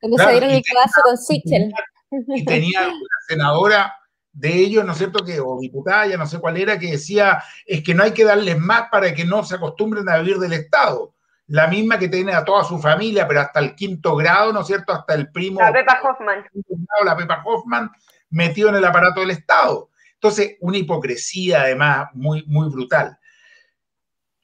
[0.00, 1.70] cuando se dieron el pedazo con Sichel.
[2.10, 3.94] Y tenía una senadora
[4.32, 7.42] de ellos, ¿no es cierto?, que, o diputada, ya no sé cuál era, que decía,
[7.66, 10.54] es que no hay que darles más para que no se acostumbren a vivir del
[10.54, 11.14] Estado.
[11.48, 14.66] La misma que tiene a toda su familia, pero hasta el quinto grado, ¿no es
[14.66, 15.60] cierto?, hasta el primo.
[15.60, 16.44] La Pepa Hoffman.
[17.04, 17.90] La Pepa Hoffman
[18.30, 19.90] metido en el aparato del Estado.
[20.14, 23.18] Entonces, una hipocresía además muy, muy brutal.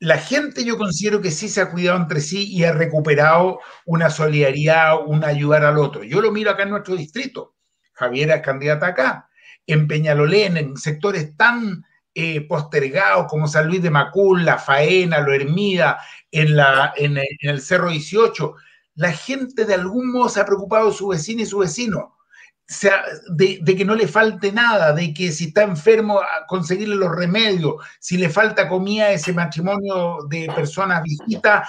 [0.01, 4.11] La gente yo considero que sí se ha cuidado entre sí y ha recuperado una
[4.11, 6.05] solidaridad, un ayudar al otro.
[6.05, 7.55] Yo lo miro acá en nuestro distrito.
[7.95, 9.28] Javiera es candidata acá
[9.69, 15.33] en Peñalolén, en sectores tan eh, postergados como San Luis de Macul, La Faena, Lo
[15.33, 16.01] Hermida,
[16.33, 18.55] en, la, en, el Cerro 18,
[18.97, 22.17] la gente de algún modo se ha preocupado de su vecino y su vecino.
[23.37, 27.75] de, de, que no le falte nada, de que si está enfermo, conseguirle los remedios,
[28.01, 31.69] si le falta comida a ese matrimonio de personas visitas,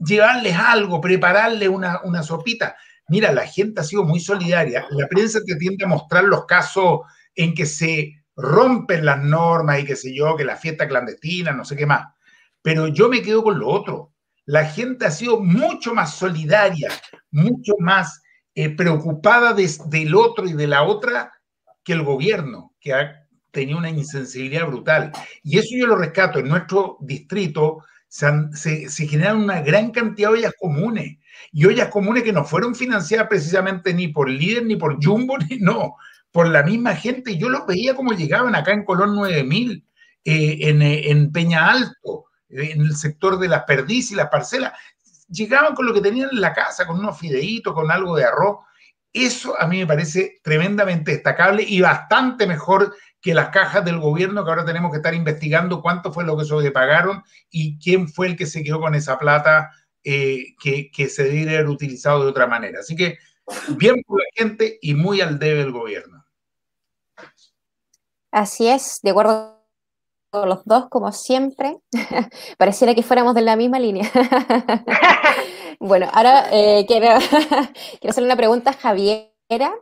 [0.00, 2.76] llevarles algo, prepararle una, una sopita.
[3.08, 4.86] Mira, la gente ha sido muy solidaria.
[4.90, 7.00] La prensa te tiende a mostrar los casos
[7.38, 11.64] en que se rompen las normas y qué sé yo, que la fiesta clandestina, no
[11.64, 12.04] sé qué más.
[12.62, 14.12] Pero yo me quedo con lo otro.
[14.44, 16.90] La gente ha sido mucho más solidaria,
[17.30, 18.22] mucho más
[18.54, 21.32] eh, preocupada del otro y de la otra
[21.84, 25.12] que el gobierno, que ha tenido una insensibilidad brutal.
[25.44, 26.40] Y eso yo lo rescato.
[26.40, 28.28] En nuestro distrito se,
[28.88, 31.18] se generan una gran cantidad de ollas comunes.
[31.52, 35.58] Y ollas comunes que no fueron financiadas precisamente ni por líder, ni por Jumbo, ni
[35.58, 35.94] no
[36.32, 37.36] por la misma gente.
[37.36, 39.84] Yo los veía como llegaban acá en Colón 9000,
[40.24, 44.72] eh, en, eh, en, Peña Alto, en el sector de las perdices y las parcelas.
[45.28, 48.58] Llegaban con lo que tenían en la casa, con unos fideitos, con algo de arroz.
[49.12, 54.44] Eso a mí me parece tremendamente destacable y bastante mejor que las cajas del gobierno
[54.44, 58.36] que ahora tenemos que estar investigando cuánto fue lo que sobrepagaron y quién fue el
[58.36, 59.70] que se quedó con esa plata
[60.04, 62.80] eh, que, que, se debe haber utilizado de otra manera.
[62.80, 63.18] Así que
[63.76, 66.17] bien por la gente y muy al debe el gobierno.
[68.30, 69.58] Así es, de acuerdo
[70.30, 71.78] con los dos, como siempre.
[72.58, 74.10] Pareciera que fuéramos de la misma línea.
[75.80, 77.18] bueno, ahora eh, quiero,
[78.00, 79.74] quiero hacerle una pregunta a Javiera.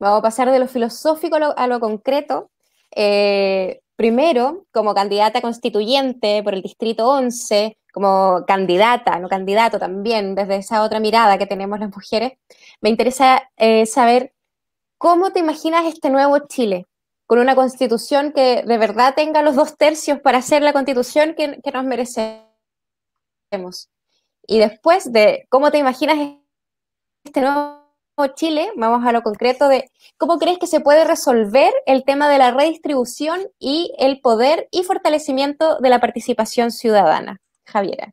[0.00, 2.50] Vamos a pasar de lo filosófico a lo, concreto.
[2.94, 10.56] Eh, primero, como candidata constituyente por el Distrito 11, como candidata, no candidato también, desde
[10.56, 12.32] esa otra mirada que tenemos las mujeres,
[12.80, 14.34] me interesa eh, saber
[14.98, 16.86] cómo te imaginas este nuevo Chile
[17.32, 21.58] con una constitución que de verdad tenga los dos tercios para hacer la constitución que,
[21.72, 22.44] nos merecemos.
[24.46, 26.18] Y después de cómo te imaginas
[27.24, 27.80] este nuevo
[28.34, 32.36] Chile, vamos a lo concreto de cómo crees que se puede resolver el tema de
[32.36, 37.40] la redistribución y el poder y fortalecimiento de la participación ciudadana.
[37.64, 38.12] Javiera.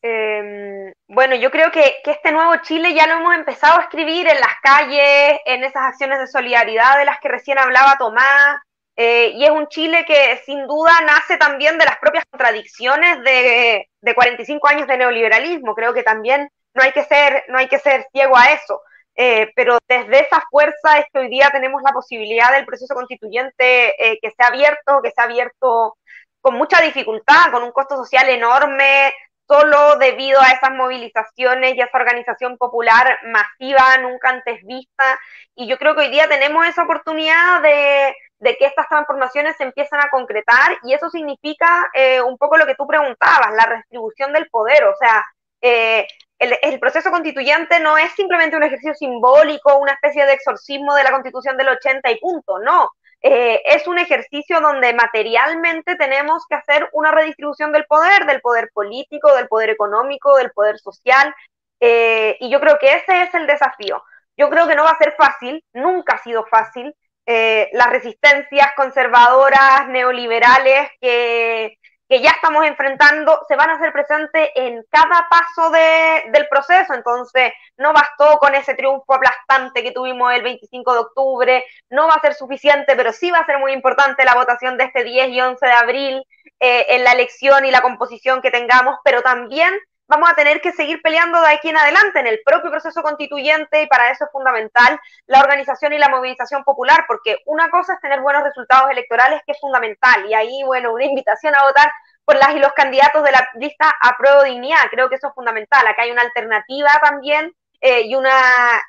[0.00, 4.38] Em, bueno, yo creo que, este nuevo Chile ya lo hemos empezado a escribir en
[4.40, 8.60] las calles, en esas acciones de solidaridad de las que recién hablaba Tomás,
[8.96, 13.88] eh, y es un Chile que sin duda nace también de las propias contradicciones de,
[14.14, 15.74] 45 años de neoliberalismo.
[15.74, 18.80] Creo que también no hay que ser, no hay que ser ciego a eso.
[19.16, 24.12] Eh, pero desde esa fuerza es que hoy día tenemos la posibilidad del proceso constituyente
[24.12, 25.96] eh, que se ha abierto, que se ha abierto
[26.40, 29.12] con mucha dificultad, con un costo social enorme,
[29.48, 35.18] solo debido a esas movilizaciones y a esa organización popular masiva, nunca antes vista.
[35.54, 40.00] Y yo creo que hoy día tenemos esa oportunidad de, que estas transformaciones se empiezan
[40.00, 44.48] a concretar y eso significa eh, un poco lo que tú preguntabas, la redistribución del
[44.50, 44.84] poder.
[44.84, 45.24] O sea,
[45.62, 46.06] eh,
[46.38, 51.04] el, el, proceso constituyente no es simplemente un ejercicio simbólico, una especie de exorcismo de
[51.04, 52.90] la constitución del 80 y punto, no.
[53.20, 58.70] Eh, es un ejercicio donde materialmente tenemos que hacer una redistribución del poder, del poder
[58.72, 61.34] político, del poder económico, del poder social,
[61.80, 64.02] eh, y yo creo que ese es el desafío.
[64.36, 66.94] Yo creo que no va a ser fácil, nunca ha sido fácil.
[67.26, 71.76] Eh, las resistencias conservadoras, neoliberales que,
[72.08, 76.94] que ya estamos enfrentando se van a hacer presentes en cada paso de, del proceso.
[76.94, 82.14] Entonces, no bastó con ese triunfo aplastante que tuvimos el 25 de octubre, no va
[82.14, 85.28] a ser suficiente, pero sí va a ser muy importante la votación de este 10
[85.28, 86.22] y 11 de abril
[86.60, 90.72] eh, en la elección y la composición que tengamos, pero también vamos a tener que
[90.72, 94.32] seguir peleando de aquí en adelante en el propio proceso constituyente y para eso es
[94.32, 99.42] fundamental la organización y la movilización popular, porque una cosa es tener buenos resultados electorales,
[99.46, 101.90] que es fundamental, y ahí, bueno, una invitación a votar
[102.24, 105.34] por las y los candidatos de la lista a prueba dignidad, creo que eso es
[105.34, 108.32] fundamental, acá hay una alternativa también eh, y una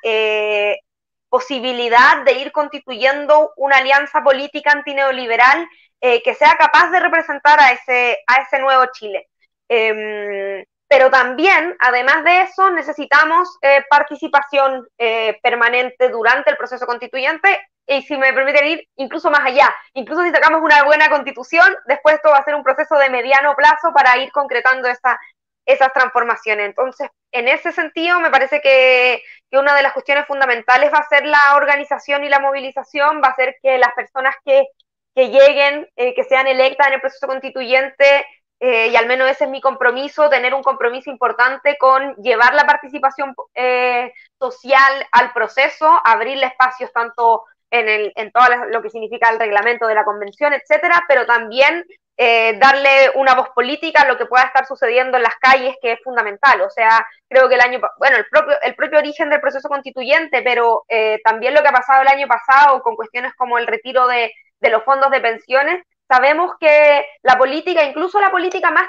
[0.02, 0.78] eh,
[1.28, 5.66] posibilidad de ir constituyendo una alianza política antineoliberal
[6.00, 9.28] eh, que sea capaz de representar a ese, a ese nuevo Chile.
[9.68, 17.60] Em, pero también, además de eso, necesitamos eh, participación eh, permanente durante el proceso constituyente
[17.86, 22.16] y si me permiten ir incluso más allá, incluso si sacamos una buena constitución, después
[22.16, 25.16] esto va a ser un proceso de mediano plazo para ir concretando esa,
[25.64, 26.66] esas transformaciones.
[26.66, 31.08] Entonces, en ese sentido, me parece que, que, una de las cuestiones fundamentales va a
[31.08, 34.66] ser la organización y la movilización, va a ser que las personas que,
[35.14, 38.26] que lleguen, eh, que sean electas en el proceso constituyente,
[38.62, 42.66] eh, y al menos ese es mi compromiso, tener un compromiso importante con llevar la
[42.66, 49.30] participación eh, social al proceso, abrirle espacios tanto en, el, en todo lo que significa
[49.30, 51.86] el reglamento de la convención, etcétera, pero también
[52.18, 55.92] eh, darle una voz política a lo que pueda estar sucediendo en las calles, que
[55.92, 56.60] es fundamental.
[56.60, 60.42] O sea, creo que el año, bueno, el propio, el propio origen del proceso constituyente,
[60.42, 60.84] pero
[61.24, 64.70] también lo que ha pasado el año pasado con cuestiones como el retiro de, de
[64.70, 68.88] los fondos de pensiones, Sabemos que la política, incluso la política más,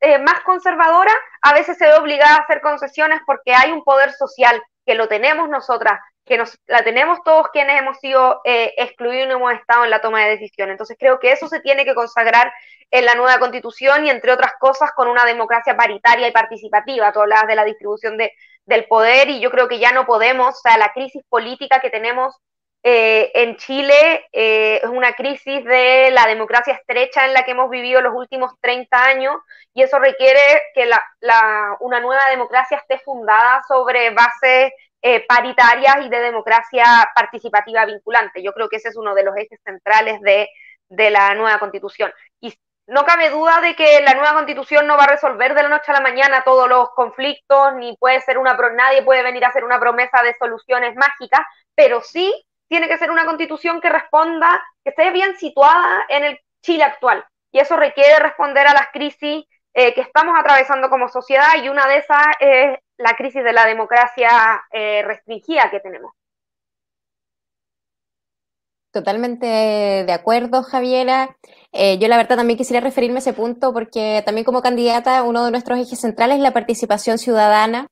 [0.00, 4.10] eh, más conservadora, a veces se ve obligada a hacer concesiones porque hay un poder
[4.12, 9.26] social que lo tenemos nosotras, que nos, la tenemos todos quienes hemos sido eh, excluidos
[9.26, 10.72] y no hemos estado en la toma de decisiones.
[10.72, 12.50] Entonces creo que eso se tiene que consagrar
[12.90, 17.12] en la nueva constitución y entre otras cosas con una democracia paritaria y participativa.
[17.12, 18.32] Tú hablabas de la distribución de,
[18.64, 21.90] del poder y yo creo que ya no podemos, o sea, la crisis política que
[21.90, 22.34] tenemos
[22.84, 27.70] eh, en Chile eh, es una crisis de la democracia estrecha en la que hemos
[27.70, 29.36] vivido los últimos 30 años
[29.72, 30.40] y eso requiere
[30.74, 37.86] que la, una nueva democracia esté fundada sobre bases eh, paritarias y de democracia participativa
[37.86, 38.42] vinculante.
[38.42, 40.48] Yo creo que ese es uno de los ejes centrales de,
[40.88, 42.12] de la nueva constitución.
[42.40, 42.52] Y
[42.88, 45.92] no cabe duda de que la nueva constitución no va a resolver de la noche
[45.92, 49.64] a la mañana todos los conflictos, ni puede ser una, nadie puede venir a hacer
[49.64, 51.42] una promesa de soluciones mágicas,
[51.76, 56.40] pero sí tiene que ser una constitución que responda, que esté bien situada en el
[56.62, 57.22] Chile actual.
[57.52, 61.86] Y eso requiere responder a las crisis eh, que estamos atravesando como sociedad y una
[61.86, 66.12] de esas es la crisis de la democracia eh, restringida que tenemos.
[68.90, 71.36] Totalmente de acuerdo, Javiera.
[71.72, 75.44] Eh, yo la verdad también quisiera referirme a ese punto porque también como candidata uno
[75.44, 77.88] de nuestros ejes centrales es la participación ciudadana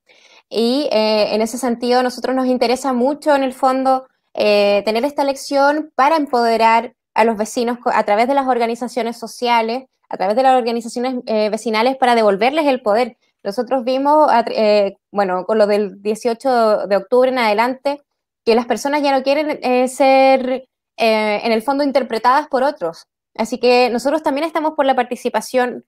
[0.49, 4.07] y en ese sentido nosotros nos interesa mucho en el fondo
[4.43, 9.85] eh, tener esta elección para empoderar a los vecinos a través de las organizaciones sociales,
[10.09, 13.19] a través de las organizaciones eh, vecinales para devolverles el poder.
[13.45, 18.01] Nosotros vimos, eh, bueno, con lo del 18 de octubre en adelante,
[18.43, 19.61] que las personas ya no quieren
[19.91, 20.67] ser,
[20.97, 23.09] en el fondo, interpretadas por otros.
[23.37, 25.85] Así que nosotros también estamos por la participación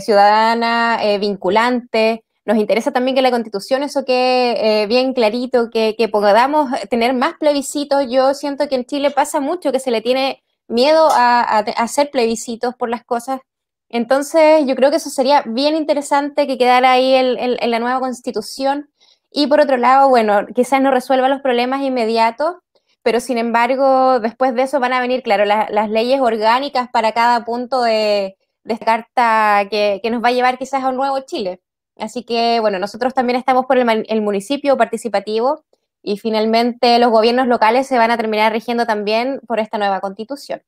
[0.00, 6.70] ciudadana, vinculante, nos interesa también que la constitución eso quede eh, bien clarito, que, podamos
[6.88, 8.06] tener más plebiscitos.
[8.08, 12.74] Yo siento que en Chile pasa mucho que se le tiene miedo a, hacer plebiscitos
[12.76, 13.40] por las cosas.
[13.88, 18.90] Entonces, yo creo que eso sería bien interesante que quedara ahí en la nueva constitución.
[19.32, 22.56] Y por otro lado, bueno, quizás no resuelva los problemas inmediatos,
[23.02, 27.44] pero sin embargo, después de eso van a venir, claro, las leyes orgánicas para cada
[27.44, 31.60] punto de, de carta que, que, nos va a llevar quizás a un nuevo Chile.
[31.98, 35.64] Así que, bueno, nosotros también estamos por el, municipio participativo
[36.02, 40.62] y finalmente los gobiernos locales se van a terminar rigiendo también por esta nueva constitución.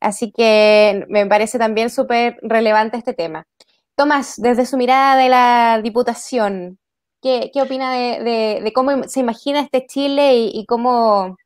[0.00, 3.46] Así que me parece también súper relevante este tema.
[3.96, 6.78] Tomás, desde su mirada de la Diputación,
[7.22, 11.36] ¿qué, opina de, cómo se imagina este Chile y, cómo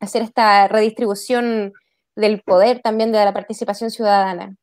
[0.00, 1.72] hacer esta redistribución
[2.16, 4.56] del poder también de la participación ciudadana?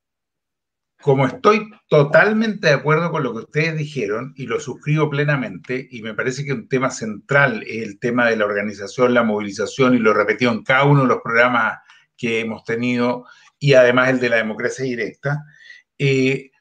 [1.08, 6.01] Como estoy totalmente de acuerdo con lo que ustedes dijeron y lo suscribo plenamente, y
[6.01, 9.99] me parece que un tema central es el tema de la organización, la movilización, y
[9.99, 11.78] lo repetido en cada uno de los programas
[12.18, 13.24] que hemos tenido,
[13.58, 15.45] y además el de la democracia directa,
[15.97, 16.51] eh,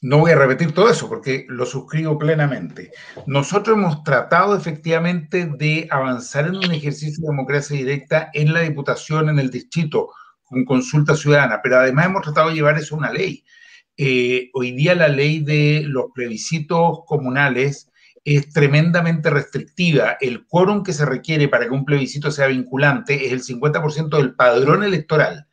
[0.00, 2.90] no voy a repetir todo eso porque lo suscribo plenamente.
[3.28, 9.28] Nosotros hemos tratado efectivamente de avanzar en un ejercicio de democracia directa en la Diputación,
[9.28, 10.08] en el distrito,
[10.50, 13.44] con consulta ciudadana, pero además hemos tratado de llevar eso a una ley.
[13.96, 17.88] Eh, hoy día la ley de los plebiscitos comunales
[18.24, 20.16] es tremendamente restrictiva.
[20.20, 24.34] El quórum que se requiere para que un plebiscito sea vinculante es el 50% del
[24.34, 25.46] padrón electoral.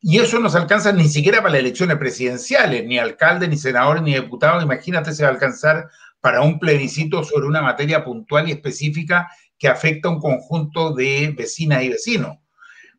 [0.00, 4.00] Y eso no se alcanza ni siquiera para las elecciones presidenciales, ni alcalde, ni senador,
[4.02, 4.62] ni diputado.
[4.62, 5.88] Imagínate, se va a alcanzar
[6.20, 9.28] para un plebiscito sobre una materia puntual y específica
[9.58, 12.36] que afecta a un conjunto de vecinas y vecinos.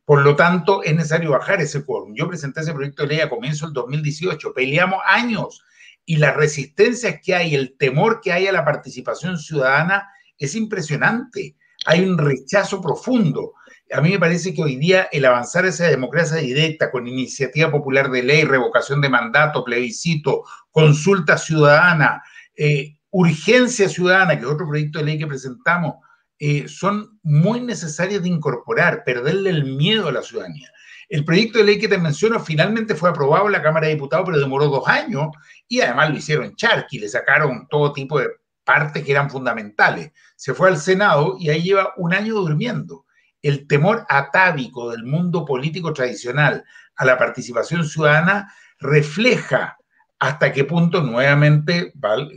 [0.08, 2.14] Por lo tanto, es necesario bajar ese quórum.
[2.14, 4.54] Yo presenté ese proyecto de ley a comienzo del 2018.
[4.54, 5.62] Peleamos años
[6.06, 11.56] y las resistencias que hay, el temor que hay a la participación ciudadana es impresionante.
[11.84, 13.52] Hay un rechazo profundo
[13.92, 18.10] a mí me parece que hoy día el avanzar esa democracia directa con iniciativa popular
[18.10, 22.22] de ley, revocación de mandato, plebiscito, consulta ciudadana,
[22.54, 25.96] eh, urgencia ciudadana, que es otro proyecto de ley que presentamos,
[26.38, 30.70] eh, son muy necesarias de incorporar, perderle el miedo a la ciudadanía.
[31.08, 34.26] El proyecto de ley que te menciono finalmente fue aprobado en la Cámara de Diputados,
[34.26, 35.28] pero demoró dos años
[35.66, 38.28] y además lo hicieron charqui, le sacaron todo tipo de
[38.62, 40.12] partes que eran fundamentales.
[40.36, 43.06] Se fue al Senado y ahí lleva un año durmiendo
[43.42, 46.64] el temor atávico del mundo político tradicional
[46.96, 49.78] a la participación ciudadana refleja
[50.18, 51.92] hasta qué punto nuevamente,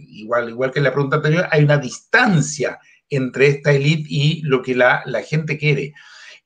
[0.07, 2.79] igual, igual que en la pregunta anterior, hay una distancia
[3.11, 5.93] entre esta élite y lo que la, gente quiere.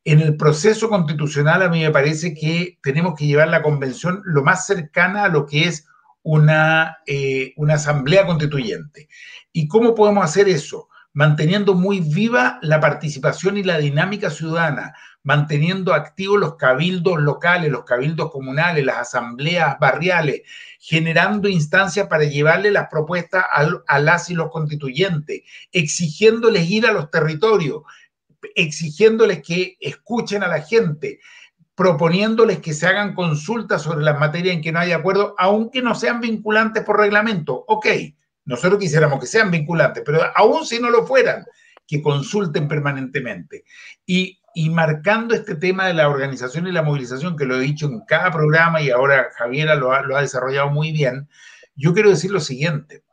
[0.03, 4.43] En el proceso constitucional a mí me parece que tenemos que llevar la convención lo
[4.43, 5.87] más cercana a lo que es
[6.21, 9.07] una, eh, una asamblea constituyente.
[9.53, 10.89] ¿Y cómo podemos hacer eso?
[11.15, 14.93] manteniendo muy viva la participación y la dinámica ciudadana,
[15.25, 20.43] manteniendo activos los cabildos locales, los cabildos comunales, las asambleas barriales,
[20.79, 27.09] generando instancias para llevarle las propuestas a, las y los constituyentes, exigiéndoles ir a los
[27.09, 27.81] territorios,
[28.53, 31.19] exigiéndoles que escuchen a la gente,
[31.73, 35.95] proponiéndoles que se hagan consultas sobre las materias en que no hay acuerdo, aunque no
[35.95, 37.65] sean vinculantes por reglamento.
[37.67, 37.87] Ok,
[38.45, 41.43] nosotros quisiéramos que sean vinculantes, pero aún si no lo fueran,
[41.87, 43.63] que consulten permanentemente.
[44.05, 48.01] Y, marcando este tema de la organización y la movilización, que lo he dicho en
[48.07, 51.27] cada programa y ahora Javiera lo ha, lo ha desarrollado muy bien,
[51.75, 53.03] yo quiero decir lo siguiente.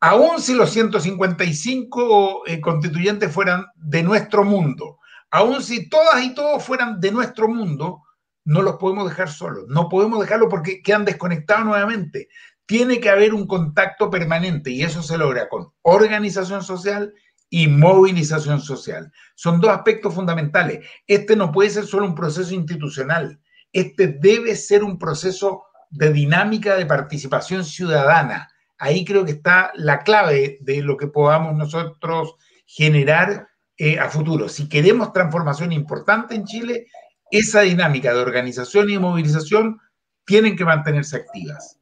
[0.00, 4.98] Aún si los 155 eh, constituyentes fueran de nuestro mundo,
[5.30, 8.02] aún si todas y todos fueran de nuestro mundo,
[8.44, 9.64] no los podemos dejar solos.
[9.68, 12.28] No podemos dejarlos porque quedan desconectados nuevamente
[12.68, 17.14] tiene que haber un contacto permanente y eso se logra con organización social
[17.50, 19.12] y movilización social.
[19.34, 20.86] Son dos aspectos fundamentales.
[21.06, 23.40] Este no puede ser solo un proceso institucional,
[23.72, 28.48] este debe ser un proceso de dinámica de participación ciudadana.
[28.78, 32.34] Ahí creo que está la clave de lo que podamos nosotros
[32.66, 34.48] generar eh, a futuro.
[34.48, 36.86] Si queremos transformación importante en Chile,
[37.30, 39.78] esa dinámica de organización y movilización
[40.24, 41.77] tienen que mantenerse activas.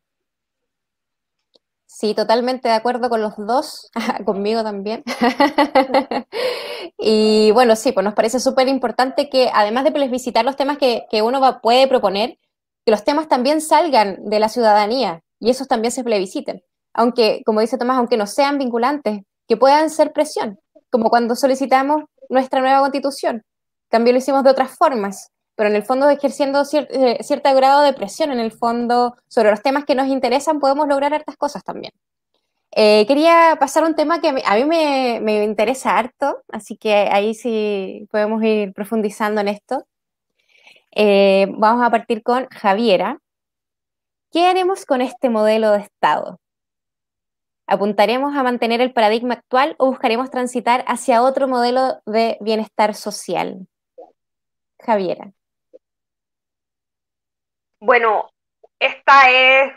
[1.98, 3.90] Sí, totalmente de acuerdo con los dos,
[4.26, 5.02] conmigo también.
[6.98, 11.06] y bueno, sí, pues nos parece súper importante que además de plebiscitar los temas que,
[11.22, 12.38] uno va, puede proponer,
[12.84, 16.62] que los temas también salgan de la ciudadanía y esos también se plebisciten.
[16.92, 22.02] Aunque, como dice Tomás, aunque no sean vinculantes, que puedan ser presión, como cuando solicitamos
[22.28, 23.42] nuestra nueva constitución.
[23.88, 27.94] También lo hicimos de otras formas pero en el fondo ejerciendo eh, cierto grado de
[27.94, 31.92] presión en el fondo sobre los temas que nos interesan, podemos lograr hartas cosas también.
[32.72, 38.06] Eh, quería pasar un tema que a mí me, interesa harto, así que ahí sí
[38.10, 39.86] podemos ir profundizando en esto.
[40.94, 43.18] Eh, vamos a partir con Javiera.
[44.30, 46.38] ¿Qué haremos con este modelo de Estado?
[47.66, 53.66] ¿Apuntaremos a mantener el paradigma actual o buscaremos transitar hacia otro modelo de bienestar social?
[54.80, 55.32] Javiera.
[57.80, 58.30] Bueno,
[58.80, 59.72] esta es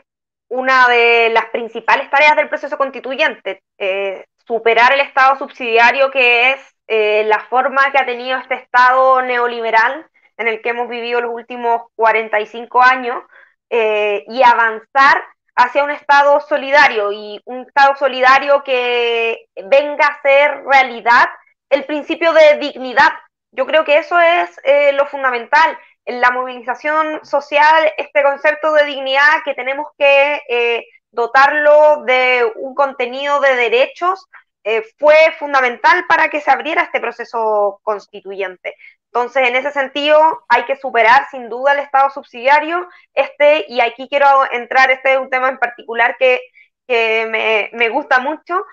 [0.49, 6.59] una de las principales tareas del proceso constituyente, eh, superar el Estado subsidiario que es
[6.87, 11.31] eh, la forma que ha tenido este Estado neoliberal en el que hemos vivido los
[11.33, 13.21] últimos 45 años
[13.69, 15.23] eh, y avanzar
[15.55, 21.27] hacia un Estado solidario y un Estado solidario que venga a ser realidad
[21.69, 23.11] el principio de dignidad.
[23.51, 24.57] Yo creo que eso es
[24.93, 25.77] lo fundamental.
[26.09, 33.39] La movilización social, este concepto de dignidad que tenemos que eh, dotarlo de un contenido
[33.39, 34.25] de derechos
[34.63, 38.75] eh, fue fundamental para que se abriera este proceso constituyente.
[39.05, 42.87] Entonces, en ese sentido, hay que superar sin duda el Estado subsidiario.
[43.13, 46.41] Este, y aquí quiero entrar, este es un tema en particular que,
[46.87, 48.65] me, me gusta mucho.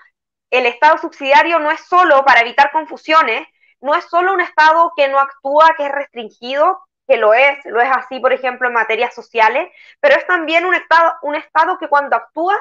[0.49, 3.47] El Estado subsidiario no es solo para evitar confusiones,
[3.79, 7.79] no es solo un Estado que no actúa, que es restringido, que lo es, lo
[7.81, 11.87] es así, por ejemplo, en materias sociales, pero es también un Estado, un estado que
[11.87, 12.59] cuando actúa,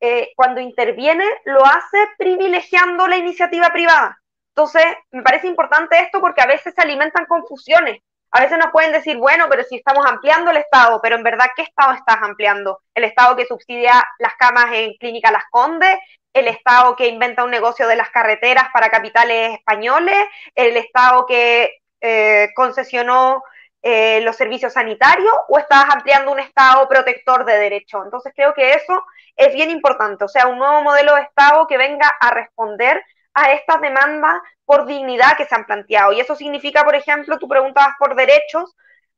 [0.00, 4.18] eh, cuando interviene, lo hace privilegiando la iniciativa privada.
[4.50, 8.00] Entonces, me parece importante esto porque a veces se alimentan confusiones.
[8.30, 11.46] A veces nos pueden decir, bueno, pero si estamos ampliando el Estado, pero en verdad,
[11.56, 12.80] ¿qué Estado estás ampliando?
[12.94, 15.98] ¿El Estado que subsidia las camas en Clínica Las Condes?
[16.32, 20.18] ¿El Estado que inventa un negocio de las carreteras para capitales españoles?
[20.54, 23.42] ¿El Estado que eh, concesionó
[23.86, 28.02] eh, los servicios sanitarios o estás ampliando un Estado protector de derechos.
[28.02, 29.04] Entonces creo que eso
[29.36, 33.04] es bien importante, o sea, un nuevo modelo de Estado que venga a responder
[33.34, 36.12] a estas demandas por dignidad que se han planteado.
[36.12, 38.74] Y eso significa, por ejemplo, tú preguntabas por derechos,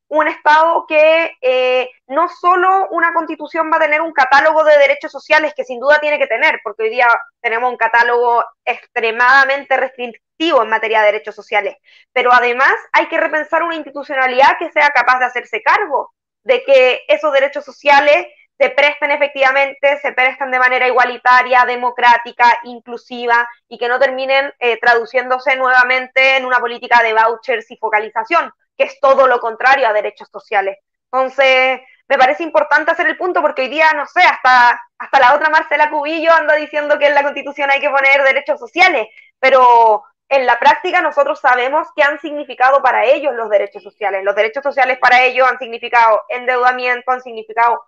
[0.09, 5.11] un Estado que eh, no solo una constitución va a tener un catálogo de derechos
[5.11, 7.09] sociales que sin duda tiene que tener, porque hoy día
[7.41, 11.77] tenemos un catálogo extremadamente restrictivo en materia de derechos sociales,
[12.13, 16.13] pero además hay que repensar una institucionalidad que sea capaz de hacerse cargo
[16.45, 18.27] de que esos derechos sociales
[18.59, 24.79] se presten efectivamente, se presten de manera igualitaria, democrática, inclusiva y que no terminen eh,
[24.79, 29.93] traduciéndose nuevamente en una política de vouchers y focalización que es todo lo contrario a
[29.93, 30.79] derechos sociales.
[31.13, 35.35] Entonces, me parece importante hacer el punto porque hoy día, no sé, hasta, hasta la
[35.35, 39.09] otra Marcela Cubillo anda diciendo que en la Constitución hay que poner derechos sociales,
[39.41, 44.25] pero en la práctica nosotros sabemos qué han significado para ellos los derechos sociales.
[44.25, 47.83] Los derechos sociales para ellos han significado endeudamiento, han significado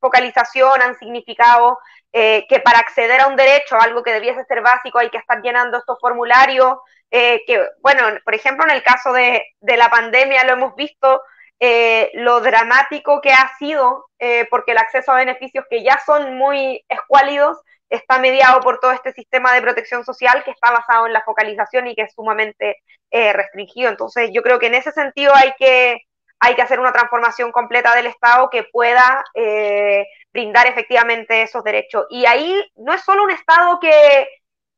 [0.00, 1.78] focalización, han significado
[2.12, 5.40] eh, que para acceder a un derecho, algo que debiese ser básico, hay que estar
[5.42, 6.76] llenando estos formularios,
[7.10, 11.22] eh, que, bueno, por ejemplo, en el caso de, la pandemia lo hemos visto,
[11.60, 14.06] eh, lo dramático que ha sido,
[14.50, 17.58] porque el acceso a beneficios que ya son muy escuálidos
[17.88, 21.88] está mediado por todo este sistema de protección social que está basado en la focalización
[21.88, 22.78] y que es sumamente
[23.10, 23.90] restringido.
[23.90, 26.02] Entonces, yo creo que en ese sentido hay que
[26.44, 32.04] hay que hacer una transformación completa del Estado que pueda eh, brindar efectivamente esos derechos.
[32.10, 34.26] Y ahí no es solo un Estado que,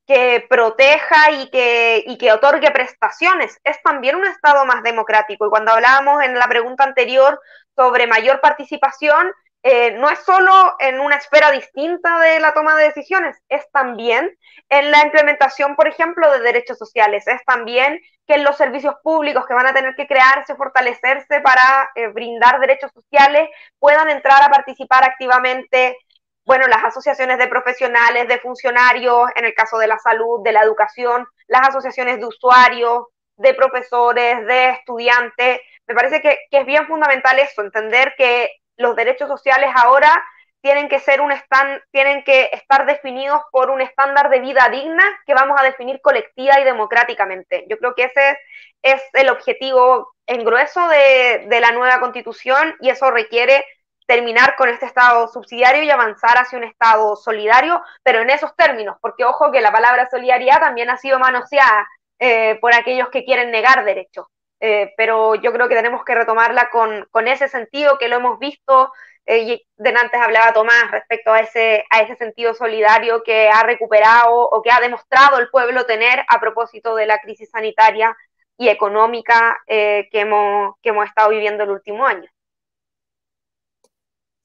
[0.06, 5.46] que proteja y que, y que otorgue prestaciones, es también un Estado más democrático.
[5.46, 7.40] Y cuando hablábamos en la pregunta anterior
[7.74, 9.32] sobre mayor participación,
[9.66, 14.36] eh, no es solo en una esfera distinta de la toma de decisiones, es también
[14.68, 19.46] en la implementación, por ejemplo, de derechos sociales, es también que en los servicios públicos
[19.46, 23.48] que van a tener que crearse, fortalecerse para eh, brindar derechos sociales,
[23.78, 25.96] puedan entrar a participar activamente,
[26.44, 30.62] bueno, las asociaciones de profesionales, de funcionarios, en el caso de la salud, de la
[30.62, 33.06] educación, las asociaciones de usuarios,
[33.38, 35.60] de profesores, de estudiantes.
[35.86, 40.22] Me parece que, que es bien fundamental eso, entender que los derechos sociales ahora
[40.60, 45.04] tienen que ser un stand, tienen que estar definidos por un estándar de vida digna
[45.26, 47.66] que vamos a definir colectiva y democráticamente.
[47.68, 48.38] Yo creo que ese
[48.82, 53.62] es, el objetivo en grueso de, de la nueva constitución y eso requiere
[54.06, 58.96] terminar con este Estado subsidiario y avanzar hacia un Estado solidario, pero en esos términos,
[59.00, 61.86] porque ojo que la palabra solidaridad también ha sido manoseada
[62.18, 64.26] eh, por aquellos que quieren negar derechos.
[64.66, 68.90] Eh, pero yo creo que tenemos que retomarla con, ese sentido que lo hemos visto,
[69.26, 73.62] eh, y de antes hablaba Tomás respecto a ese, a ese sentido solidario que ha
[73.62, 78.16] recuperado o que ha demostrado el pueblo tener a propósito de la crisis sanitaria
[78.56, 82.30] y económica eh, que, hemos, que hemos estado viviendo el último año.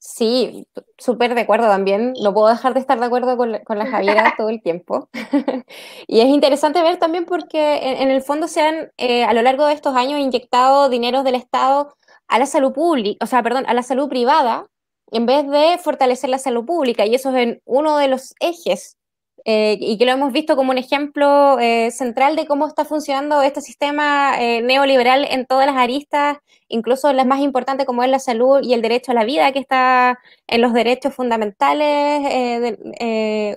[0.02, 2.14] Sí, súper de acuerdo también.
[2.22, 5.10] No puedo dejar de estar de acuerdo con, con la Javiera todo el tiempo.
[6.06, 9.66] y es interesante ver también porque en, el fondo se han, eh, a lo largo
[9.66, 11.94] de estos años, inyectado dineros del Estado
[12.28, 14.66] a la salud pública, o sea, perdón, a la salud privada,
[15.12, 17.04] en vez de fortalecer la salud pública.
[17.04, 18.96] Y eso es en uno de los ejes
[19.44, 23.42] eh, y que lo hemos visto como un ejemplo eh, central de cómo está funcionando
[23.42, 26.38] este sistema eh, neoliberal en todas las aristas,
[26.68, 29.60] incluso las más importantes como es la salud y el derecho a la vida, que
[29.60, 32.22] está en los derechos fundamentales,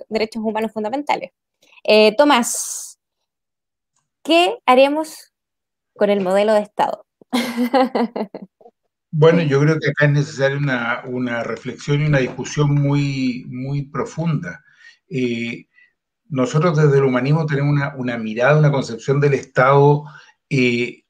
[0.08, 1.32] derechos humanos fundamentales.
[2.16, 2.98] Tomás,
[4.22, 5.32] ¿qué haremos
[5.96, 7.06] con el modelo de Estado?
[9.16, 10.58] Bueno, yo creo que acá es necesaria
[11.06, 14.64] una, reflexión y una discusión muy, muy profunda.
[16.28, 20.04] Nosotros desde el humanismo tenemos una, mirada, una concepción del Estado
[20.50, 21.04] eh,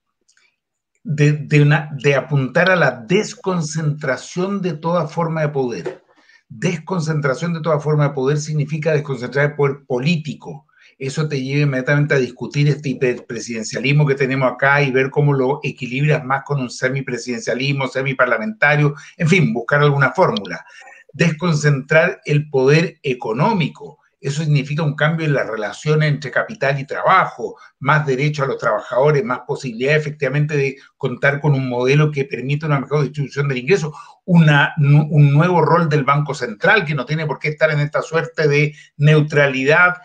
[1.02, 6.02] de, de apuntar a la desconcentración de toda forma de poder.
[6.48, 10.66] Desconcentración de toda forma de poder significa desconcentrar el poder político,
[10.98, 15.60] eso te lleva inmediatamente a discutir este hiperpresidencialismo que tenemos acá y ver cómo lo
[15.62, 20.64] equilibras más con un semipresidencialismo, semiparlamentario, en fin, buscar alguna fórmula.
[21.12, 23.98] Desconcentrar el poder económico.
[24.24, 28.56] Eso significa un cambio en las relaciones entre capital y trabajo, más derecho a los
[28.56, 33.58] trabajadores, más posibilidad efectivamente de contar con un modelo que permita una mejor distribución del
[33.58, 33.92] ingreso,
[34.24, 38.48] un nuevo rol del Banco Central que no tiene por qué estar en esta suerte
[38.48, 39.96] de neutralidad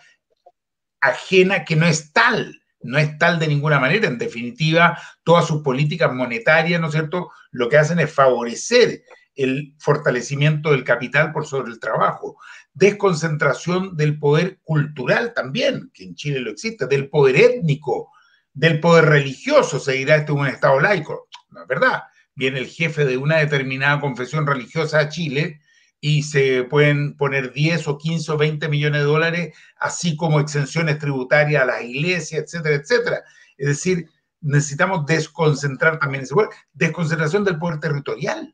[1.00, 4.10] ajena que no es tal, no es tal de ninguna manera.
[4.10, 9.02] En definitiva, todas sus políticas monetarias, ¿no es cierto?, lo que hacen es favorecer
[9.40, 12.38] el fortalecimiento del capital por sobre el trabajo.
[12.74, 18.12] Desconcentración del poder cultural también, que en Chile lo existe, del poder étnico,
[18.54, 19.80] del poder religioso.
[19.80, 21.30] Se dirá esto es un Estado laico.
[21.52, 22.04] No es verdad.
[22.36, 25.62] Viene el jefe de una determinada confesión religiosa a Chile
[26.02, 31.00] y se pueden poner 10 o 15 o 20 millones de dólares, así como exenciones
[31.00, 33.24] tributarias a las iglesias, etcétera, etcétera.
[33.58, 34.10] Es decir,
[34.42, 36.50] necesitamos desconcentrar también ese poder.
[36.74, 38.54] Desconcentración del poder territorial.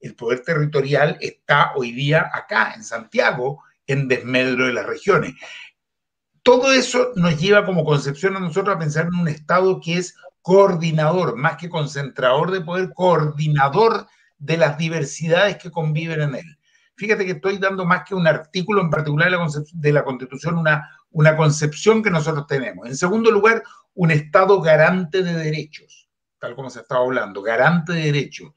[0.00, 5.34] El poder territorial está hoy día acá, en Santiago, en desmedro de las regiones.
[6.42, 10.14] Todo eso nos lleva como concepción a nosotros a pensar en un Estado que es
[10.42, 14.06] coordinador, más que concentrador de poder, coordinador
[14.38, 16.58] de las diversidades que conviven en él.
[16.96, 19.30] Fíjate que estoy dando más que un artículo en particular
[19.72, 22.86] de la, Constitución, una, una concepción que nosotros tenemos.
[22.86, 23.62] En segundo lugar,
[23.94, 28.52] un Estado garante de derechos, tal como se estaba hablando, garante de derechos.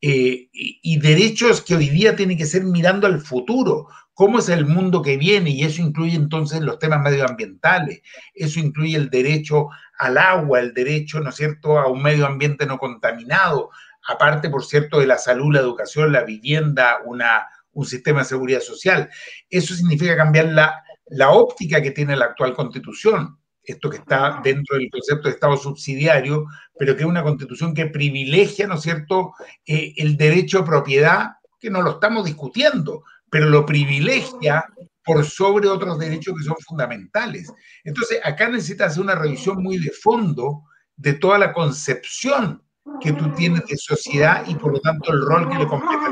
[0.00, 4.64] Eh, y, derechos que hoy día tienen que ser mirando al futuro, cómo es el
[4.64, 8.02] mundo que viene, y eso incluye entonces los temas medioambientales,
[8.34, 9.68] eso incluye el derecho
[9.98, 13.70] al agua, el derecho, ¿no es cierto?, a un medio ambiente no contaminado,
[14.08, 18.60] aparte, por cierto, de la salud, la educación, la vivienda, una, un sistema de seguridad
[18.60, 19.10] social.
[19.50, 24.76] Eso significa cambiar la, la óptica que tiene la actual constitución, esto que está dentro
[24.76, 26.46] del concepto de Estado subsidiario,
[26.78, 29.32] pero que es una constitución que privilegia, ¿no es cierto?,
[29.66, 34.64] eh, el derecho a propiedad, que no lo estamos discutiendo, pero lo privilegia
[35.04, 37.52] por sobre otros derechos que son fundamentales.
[37.84, 40.64] Entonces, acá necesitas hacer una revisión muy de fondo
[40.96, 42.62] de toda la concepción
[43.00, 46.04] que tú tienes de sociedad y por lo tanto el rol que le compete.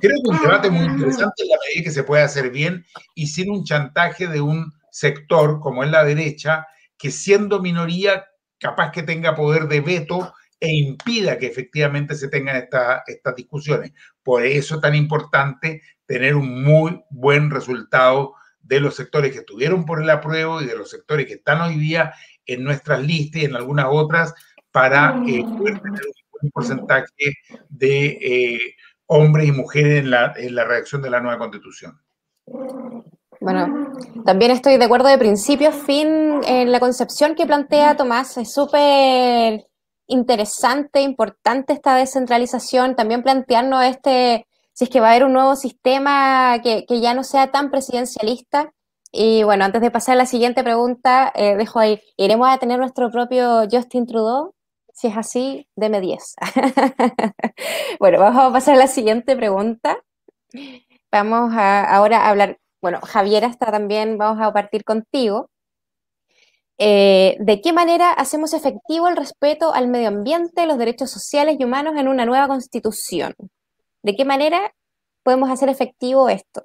[0.00, 2.84] Creo que un debate muy interesante en la medida que se puede hacer bien
[3.14, 6.66] y sin un chantaje de un sector como es la derecha,
[6.98, 8.24] que siendo minoría
[8.58, 13.92] capaz que tenga poder de veto e impida que efectivamente se tengan estas discusiones.
[14.22, 19.84] Por eso es tan importante tener un muy buen resultado de los sectores que estuvieron
[19.84, 22.14] por el apruebo y de los sectores que están hoy día
[22.46, 24.34] en nuestras listas y en algunas otras
[24.70, 27.34] para eh, poder tener un buen porcentaje
[27.68, 28.58] de eh,
[29.06, 32.00] hombres y mujeres en la, en la redacción de la nueva constitución.
[33.40, 33.92] Bueno,
[34.24, 38.36] también estoy de acuerdo de principio a fin en la concepción que plantea Tomás.
[38.36, 39.66] Es súper
[40.06, 42.96] interesante, importante esta descentralización.
[42.96, 47.14] También plantearnos este, si es que va a haber un nuevo sistema que, que ya
[47.14, 48.72] no sea tan presidencialista.
[49.12, 52.78] Y bueno, antes de pasar a la siguiente pregunta, eh, dejo ahí, ¿iremos a tener
[52.78, 54.54] nuestro propio Justin Trudeau?
[54.92, 56.36] Si es así, deme 10.
[58.00, 59.98] bueno, vamos a pasar a la siguiente pregunta.
[61.10, 65.50] Vamos a ahora hablar, bueno, Javiera está también, vamos a partir contigo.
[66.78, 71.64] Eh, ¿De qué manera hacemos efectivo el respeto al medio ambiente, los derechos sociales y
[71.64, 73.34] humanos en una nueva constitución?
[74.04, 74.72] ¿De qué manera
[75.24, 76.64] podemos hacer efectivo esto?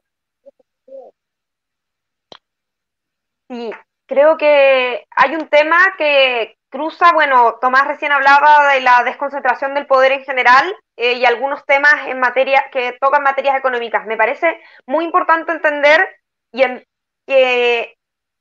[3.50, 3.72] Sí,
[4.06, 9.86] creo que hay un tema que, cruza, bueno, Tomás recién hablaba de la desconcentración del
[9.86, 14.08] poder en general eh, y algunos temas en materia que tocan materias económicas.
[14.08, 16.08] Me parece muy importante entender
[16.52, 16.64] y
[17.28, 17.98] que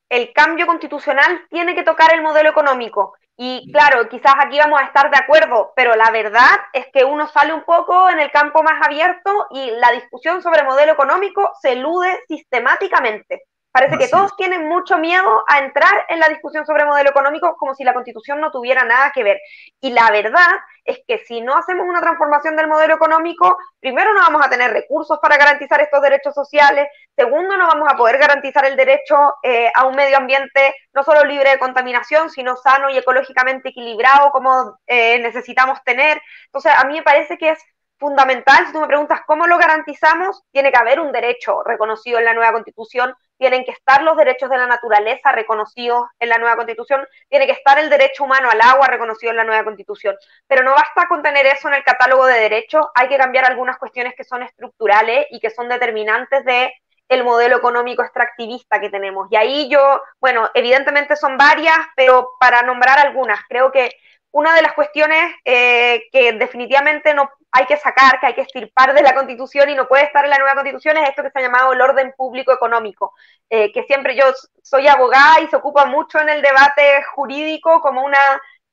[0.09, 3.14] el cambio constitucional tiene que tocar el modelo económico.
[3.37, 7.26] Y claro, quizás aquí vamos a estar de acuerdo, pero la verdad es que uno
[7.26, 11.72] sale un poco en el campo más abierto y la discusión sobre modelo económico se
[11.72, 13.45] elude sistemáticamente.
[13.73, 17.75] Parece que todos tienen mucho miedo a entrar en la discusión sobre modelo económico como
[17.75, 19.41] si la constitución no tuviera nada que ver.
[19.81, 20.49] Y la verdad
[20.85, 24.73] es que si no hacemos una transformación del modelo económico, primero no vamos a tener
[24.73, 26.89] recursos para garantizar estos derechos sociales,
[27.21, 31.23] Segundo, no vamos a poder garantizar el derecho eh, a un medio ambiente no solo
[31.25, 36.18] libre de contaminación, sino sano y ecológicamente equilibrado como eh, necesitamos tener.
[36.47, 37.59] Entonces, a mí me parece que es
[37.99, 42.25] fundamental, si tú me preguntas cómo lo garantizamos, tiene que haber un derecho reconocido en
[42.25, 46.57] la nueva constitución, tienen que estar los derechos de la naturaleza reconocidos en la nueva
[46.57, 50.14] constitución, tiene que estar el derecho humano al agua reconocido en la nueva constitución.
[50.47, 53.78] Pero no basta con tener eso en el catálogo de derechos, hay que cambiar algunas
[53.78, 56.70] cuestiones que son estructurales y que son determinantes de
[57.09, 59.26] el modelo económico extractivista que tenemos.
[59.30, 63.91] Y ahí yo, bueno, evidentemente son varias, pero para nombrar algunas, creo que
[64.32, 68.95] una de las cuestiones eh, que definitivamente no hay que sacar, que hay que estirpar
[68.95, 71.39] de la Constitución y no puede estar en la nueva Constitución es esto que se
[71.39, 73.15] ha llamado el orden público económico,
[73.49, 74.25] eh, que siempre yo
[74.63, 78.19] soy abogada y se ocupa mucho en el debate jurídico como una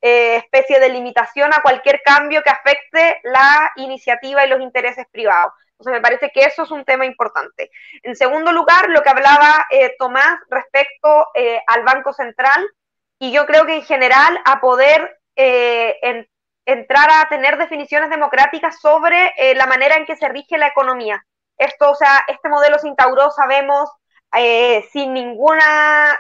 [0.02, 5.54] eh, especie de limitación a cualquier cambio que afecte la iniciativa y los intereses privados.
[5.72, 7.70] Entonces me parece que eso es un tema importante.
[8.02, 9.68] En segundo lugar, lo que hablaba
[10.00, 11.28] Tomás respecto
[11.68, 12.68] al Banco Central,
[13.20, 16.26] y yo creo que en general a poder eh,
[16.68, 21.26] entrar a tener definiciones democráticas sobre eh, la manera en que se rige la economía.
[21.58, 23.90] Esto, o sea, este modelo se instauró, sabemos,
[24.36, 26.20] eh, sin ninguna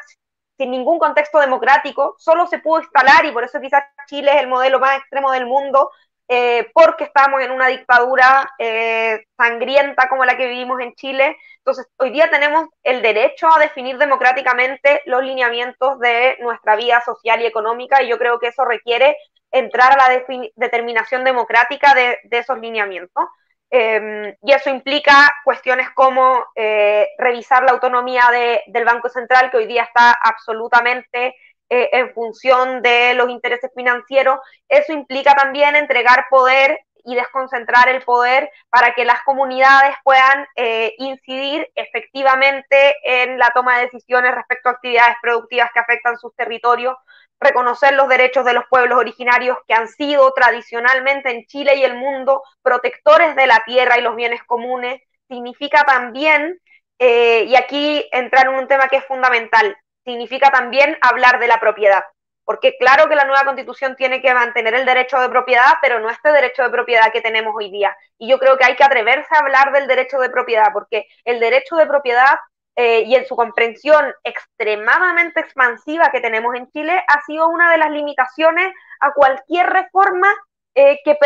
[0.57, 4.47] sin ningún contexto democrático, solo se pudo instalar y por eso quizás Chile es el
[4.47, 5.91] modelo más extremo del mundo,
[6.27, 11.37] eh, porque estamos en una dictadura eh, sangrienta como la que vivimos en Chile.
[11.59, 17.41] Entonces, hoy día tenemos el derecho a definir democráticamente los lineamientos de nuestra vida social
[17.41, 19.15] y económica y yo creo que eso requiere
[19.51, 20.25] entrar a la
[20.55, 23.25] determinación democrática de, esos lineamientos.
[23.69, 28.23] Em, y eso implica cuestiones como eh, revisar la autonomía
[28.67, 31.35] del Banco Central, que hoy día está absolutamente
[31.69, 34.39] eh, en función de los intereses financieros,
[34.69, 40.93] eso implica también entregar poder y desconcentrar el poder para que las comunidades puedan eh,
[40.97, 46.97] incidir efectivamente en la toma de decisiones respecto a actividades productivas que afectan sus territorios,
[47.39, 51.95] reconocer los derechos de los pueblos originarios que han sido tradicionalmente en Chile y el
[51.95, 56.59] mundo protectores de la tierra y los bienes comunes, significa también,
[56.99, 61.61] eh, y aquí entrar en un tema que es fundamental, significa también hablar de la
[61.61, 62.03] propiedad.
[62.47, 66.09] Porque claro que la nueva constitución tiene que mantener el derecho de propiedad, pero no
[66.09, 67.93] este derecho de propiedad que tenemos hoy día.
[68.17, 71.41] Y yo creo que hay que atreverse a hablar del derecho de propiedad, porque el
[71.41, 72.39] derecho de propiedad
[72.77, 77.79] eh, y en su comprensión extremadamente expansiva que tenemos en Chile ha sido una de
[77.79, 80.33] las limitaciones a cualquier reforma
[80.73, 81.17] eh, que,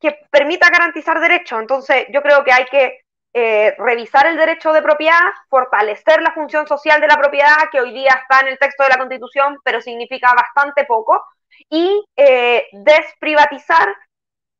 [0.00, 1.60] que permita garantizar derechos.
[1.60, 2.99] Entonces, yo creo que hay que
[3.32, 7.92] eh, revisar el derecho de propiedad, fortalecer la función social de la propiedad, que hoy
[7.92, 11.22] día está en el texto de la Constitución, pero significa bastante poco,
[11.68, 13.94] y eh, desprivatizar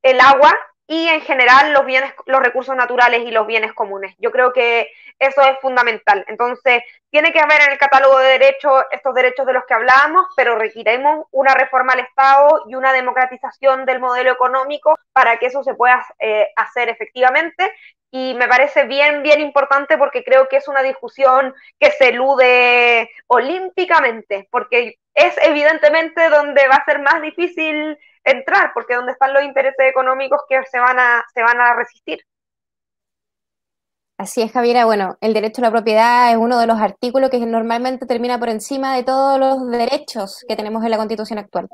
[0.02, 0.56] el agua
[0.86, 4.14] y en general los bienes, los recursos naturales y los bienes comunes.
[4.18, 4.90] Yo creo que
[5.20, 6.24] eso es fundamental.
[6.26, 10.26] Entonces, tiene que haber en el catálogo de derechos estos derechos de los que hablábamos,
[10.34, 15.62] pero requiremos una reforma al Estado y una democratización del modelo económico para que eso
[15.62, 17.72] se pueda eh, hacer efectivamente.
[18.12, 23.08] Y me parece bien, bien importante porque creo que es una discusión que se elude
[23.28, 29.44] olímpicamente, porque es evidentemente donde va a ser más difícil entrar, porque donde están los
[29.44, 32.20] intereses económicos que se van a, se van a resistir.
[34.20, 34.84] Así es, Javiera.
[34.84, 38.50] Bueno, el derecho a la propiedad es uno de los artículos que normalmente termina por
[38.50, 41.68] encima de todos los derechos que tenemos en la Constitución actual.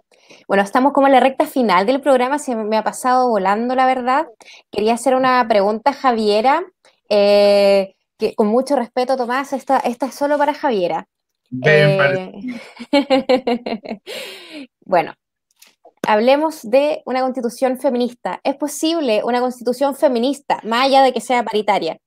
[0.47, 3.85] Bueno, estamos como en la recta final del programa, se me ha pasado volando, la
[3.85, 4.29] verdad.
[4.71, 6.63] Quería hacer una pregunta, Javiera,
[7.09, 11.09] eh, que con mucho respeto, Tomás, esta, esta es solo para Javiera.
[11.65, 12.61] Eh,
[14.85, 15.15] bueno,
[16.07, 18.39] hablemos de una constitución feminista.
[18.45, 21.99] ¿Es posible una constitución feminista, más allá de que sea paritaria?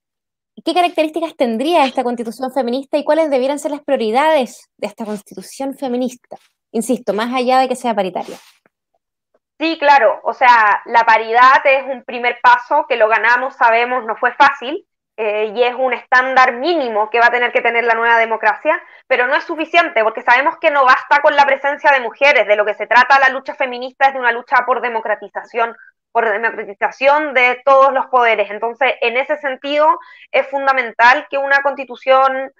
[0.63, 5.75] ¿Qué características tendría esta constitución feminista y cuáles debieran ser las prioridades de esta constitución
[5.75, 6.37] feminista?
[6.71, 8.37] Insisto, más allá de que sea paritaria.
[9.59, 14.15] Sí, claro, o sea, la paridad es un primer paso que lo ganamos, sabemos, no
[14.15, 14.87] fue fácil,
[15.17, 18.81] eh, y es un estándar mínimo que va a tener que tener la nueva democracia,
[19.05, 22.55] pero no es suficiente porque sabemos que no basta con la presencia de mujeres, de
[22.55, 25.75] lo que se trata la lucha feminista es de una lucha por democratización,
[26.11, 28.49] por democratización de todos los poderes.
[28.51, 29.99] Entonces, en ese sentido,
[30.31, 32.51] es fundamental que una constitución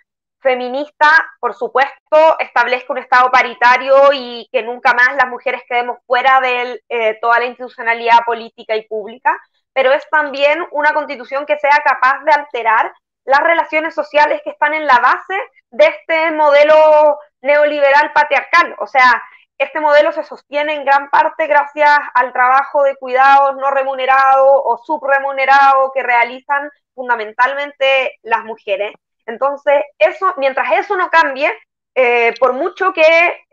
[0.42, 1.08] feminista,
[1.40, 6.82] por supuesto, establezca un Estado paritario y que nunca más las mujeres quedemos fuera de
[6.88, 9.38] eh, toda la institucionalidad política y pública
[9.74, 12.92] pero es también una constitución que sea capaz de alterar
[13.26, 15.36] las relaciones sociales que están en la base
[15.72, 18.76] de este modelo neoliberal patriarcal.
[18.80, 19.24] O sea,
[19.60, 24.78] este modelo se sostiene en gran parte gracias al trabajo de cuidados no remunerado o
[24.78, 28.94] subremunerado que realizan fundamentalmente las mujeres.
[29.26, 31.54] Entonces, eso, mientras eso no cambie,
[31.94, 33.04] eh, por mucho que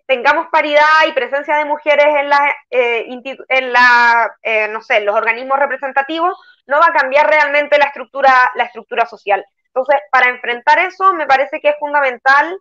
[0.07, 3.09] tengamos paridad y presencia de mujeres en, la, eh,
[3.49, 8.33] en la, eh, no sé, los organismos representativos, no va a cambiar realmente la estructura,
[8.55, 9.45] la estructura social.
[9.67, 12.57] Entonces, para enfrentar eso, me parece que es fundamental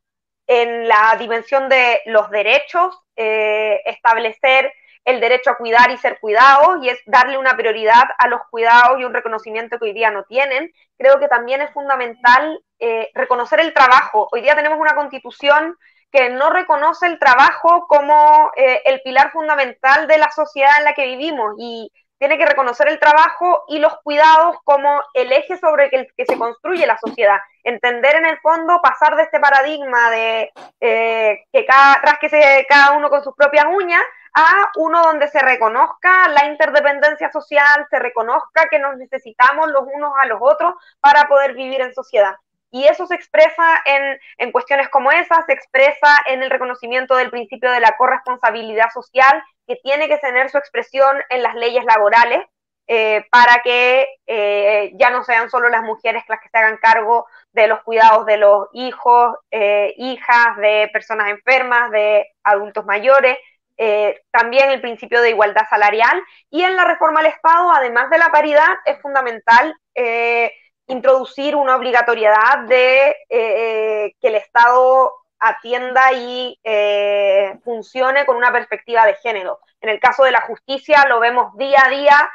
[0.47, 4.71] en la dimensión de los derechos, establecer
[5.05, 8.99] el derecho a cuidar y ser cuidados y es darle una prioridad a los cuidados
[8.99, 10.73] y un reconocimiento que hoy día no tienen.
[10.97, 14.27] Creo que también es fundamental eh, reconocer el trabajo.
[14.31, 15.77] Hoy día tenemos una constitución
[16.11, 20.93] que no reconoce el trabajo como eh, el pilar fundamental de la sociedad en la
[20.93, 25.89] que vivimos y tiene que reconocer el trabajo y los cuidados como el eje sobre
[25.91, 27.39] el que se construye la sociedad.
[27.63, 32.01] Entender en el fondo, pasar de este paradigma de eh, que cada,
[32.67, 34.03] cada uno con sus propias uñas
[34.35, 40.11] a uno donde se reconozca la interdependencia social, se reconozca que nos necesitamos los unos
[40.21, 42.35] a los otros para poder vivir en sociedad.
[42.75, 47.29] Y eso se expresa en, en cuestiones como esas, se expresa en el reconocimiento del
[47.29, 52.43] principio de la corresponsabilidad social, que tiene que tener su expresión en las leyes laborales,
[52.87, 57.25] eh, para que eh, ya no sean solo las mujeres las que se hagan cargo
[57.53, 63.37] de los cuidados de los hijos, eh, hijas, de personas enfermas, de adultos mayores,
[64.31, 66.21] también el principio de igualdad salarial.
[66.49, 69.73] Y en la reforma al Estado, además de la paridad, es fundamental
[70.87, 76.57] introducir una obligatoriedad de eh, que el Estado atienda y
[77.63, 79.59] funcione con una perspectiva de género.
[79.81, 82.29] En el caso de la justicia lo vemos día a día,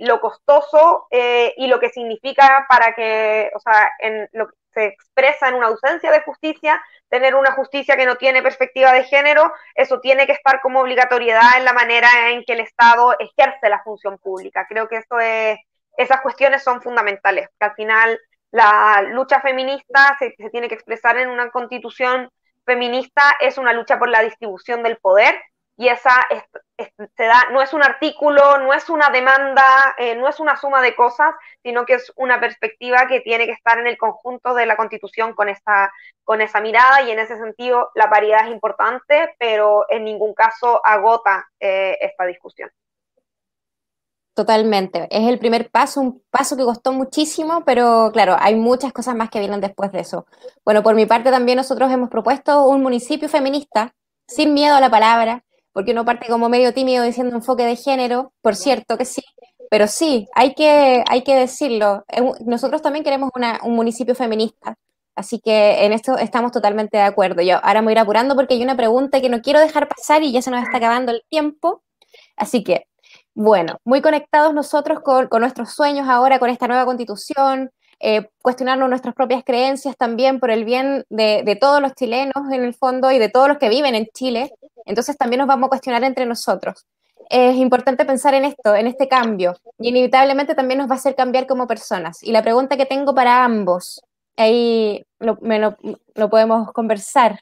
[0.00, 5.48] lo costoso y lo que significa para que, o sea, en lo que se expresa
[5.48, 10.00] en una ausencia de justicia, tener una justicia que no tiene perspectiva de género, eso
[10.00, 14.18] tiene que estar como obligatoriedad en la manera en que el Estado ejerce la función
[14.18, 14.66] pública.
[14.68, 15.58] Creo que eso es,
[15.96, 18.20] esas cuestiones son fundamentales, que al final
[18.50, 22.30] la lucha feminista se, tiene que expresar en una constitución
[22.64, 25.34] feminista, es una lucha por la distribución del poder
[25.76, 26.26] y esa
[27.50, 31.34] no es un artículo, no es una demanda, eh, no es una suma de cosas,
[31.62, 35.34] sino que es una perspectiva que tiene que estar en el conjunto de la Constitución
[35.34, 35.92] con esa,
[36.24, 40.80] con esa mirada y en ese sentido la paridad es importante, pero en ningún caso
[40.84, 42.70] agota eh, esta discusión.
[44.36, 45.08] Totalmente.
[45.10, 49.30] Es el primer paso, un paso que costó muchísimo, pero claro, hay muchas cosas más
[49.30, 50.26] que vienen después de eso.
[50.62, 53.94] Bueno, por mi parte también nosotros hemos propuesto un municipio feminista,
[54.28, 58.34] sin miedo a la palabra, porque uno parte como medio tímido diciendo enfoque de género,
[58.42, 59.22] por cierto que sí,
[59.70, 62.04] pero sí, hay que, hay que decirlo.
[62.44, 63.30] Nosotros también queremos
[63.62, 64.76] un municipio feminista,
[65.14, 67.40] así que en esto estamos totalmente de acuerdo.
[67.40, 69.88] Yo ahora me voy a ir apurando porque hay una pregunta que no quiero dejar
[69.88, 71.82] pasar y ya se nos está acabando el tiempo,
[72.36, 72.86] así que,
[73.36, 77.70] bueno, muy conectados nosotros con, nuestros sueños ahora, con esta nueva constitución,
[78.00, 82.72] eh, cuestionarnos nuestras propias creencias también por el bien de, todos los chilenos en el
[82.72, 84.50] fondo y de todos los que viven en Chile.
[84.86, 86.86] Entonces también nos vamos a cuestionar entre nosotros.
[87.28, 91.14] Es importante pensar en esto, en este cambio, y inevitablemente también nos va a hacer
[91.14, 92.22] cambiar como personas.
[92.22, 94.02] Y la pregunta que tengo para ambos,
[94.38, 95.38] ahí lo,
[96.14, 97.38] lo, podemos conversar.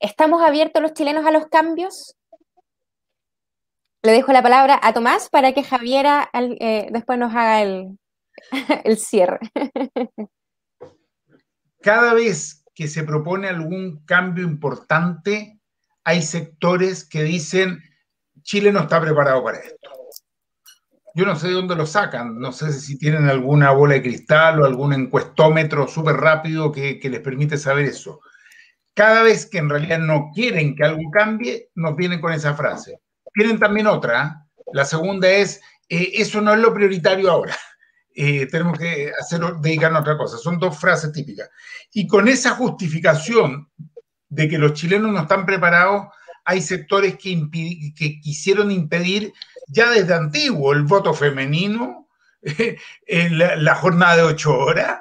[0.00, 2.16] ¿Estamos abiertos los chilenos a los cambios?
[4.02, 7.98] Le dejo la palabra a Tomás para que Javiera eh, después nos haga el,
[8.84, 9.40] el cierre.
[11.82, 15.60] Cada vez que se propone algún cambio importante,
[16.04, 17.82] hay sectores que dicen,
[18.42, 19.90] Chile no está preparado para esto.
[21.14, 24.60] Yo no sé de dónde lo sacan, no sé si tienen alguna bola de cristal
[24.60, 28.20] o algún encuestómetro súper rápido que, les permite saber eso.
[28.94, 33.00] Cada vez que en realidad no quieren que algo cambie, nos vienen con esa frase.
[33.32, 34.46] Tienen también otra.
[34.72, 37.56] La segunda es, eh, eso no es lo prioritario ahora.
[38.14, 40.36] Eh, tenemos que hacerlo, dedicarnos a otra cosa.
[40.36, 41.48] Son dos frases típicas.
[41.92, 43.70] Y con esa justificación
[44.28, 46.06] de que los chilenos no están preparados,
[46.44, 49.32] hay sectores que quisieron impedir
[49.68, 52.08] ya desde antiguo el voto femenino,
[53.08, 55.00] la, jornada de ocho horas,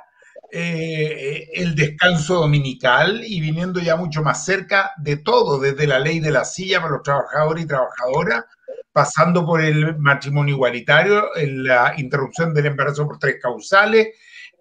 [0.51, 6.19] eh, el descanso dominical y viniendo ya mucho más cerca de todo, desde la ley
[6.19, 8.45] de la silla para los trabajadores y trabajadoras,
[8.91, 14.09] pasando por el matrimonio igualitario, la interrupción del embarazo por tres causales,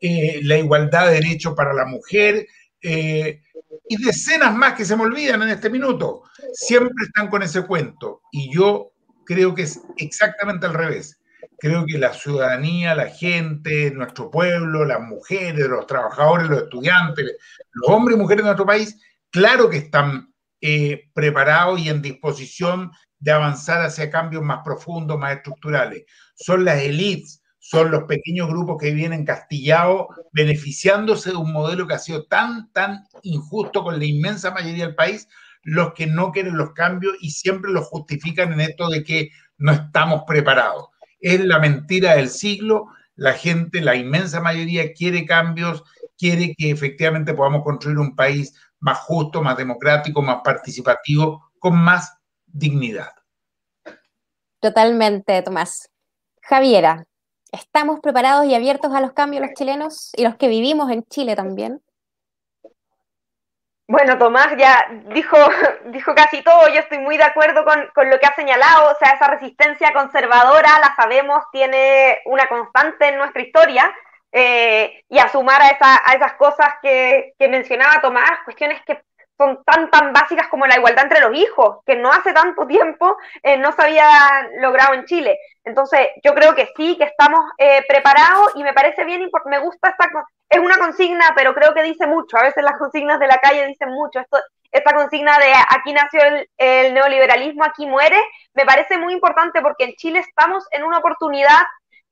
[0.00, 2.46] eh, la igualdad de derechos para la mujer,
[2.82, 3.42] eh,
[3.88, 6.22] y decenas más que se me olvidan en este minuto,
[6.52, 8.20] siempre están con ese cuento.
[8.30, 8.92] Y yo
[9.24, 11.17] creo que es exactamente al revés.
[11.60, 17.36] Creo que la ciudadanía, la gente, nuestro pueblo, las mujeres, los trabajadores, los estudiantes,
[17.72, 18.96] los hombres y mujeres de nuestro país,
[19.30, 25.36] claro que están eh, preparados y en disposición de avanzar hacia cambios más profundos, más
[25.36, 26.04] estructurales.
[26.36, 31.94] Son las élites, son los pequeños grupos que vienen castillados, beneficiándose de un modelo que
[31.94, 35.26] ha sido tan, tan injusto con la inmensa mayoría del país,
[35.62, 39.72] los que no quieren los cambios y siempre los justifican en esto de que no
[39.72, 40.86] estamos preparados.
[41.20, 45.82] Es la mentira del siglo, la gente, la inmensa mayoría quiere cambios,
[46.16, 52.16] quiere que efectivamente podamos construir un país más justo, más democrático, más participativo, con más
[52.46, 53.10] dignidad.
[54.60, 55.90] Totalmente, Tomás.
[56.42, 57.04] Javiera,
[57.52, 61.36] ¿estamos preparados y abiertos a los cambios los chilenos y los que vivimos en Chile
[61.36, 61.82] también?
[63.90, 65.36] Bueno, Tomás ya dijo,
[65.86, 68.94] dijo casi todo, yo estoy muy de acuerdo con, con, lo que ha señalado, o
[68.96, 73.90] sea, esa resistencia conservadora, la sabemos, tiene una constante en nuestra historia,
[74.30, 79.00] eh, y a sumar a, esa, a esas cosas que, que, mencionaba Tomás, cuestiones que
[79.38, 83.16] son tan, tan básicas como la igualdad entre los hijos, que no hace tanto tiempo
[83.42, 84.10] eh, no se había
[84.58, 85.38] logrado en Chile.
[85.64, 89.90] Entonces, yo creo que sí, que estamos eh, preparados y me parece bien, me gusta
[89.90, 90.08] esta,
[90.50, 93.66] es una consigna, pero creo que dice mucho, a veces las consignas de la calle
[93.66, 94.38] dicen mucho, Esto,
[94.72, 98.18] esta consigna de aquí nació el, el neoliberalismo, aquí muere,
[98.54, 101.60] me parece muy importante porque en Chile estamos en una oportunidad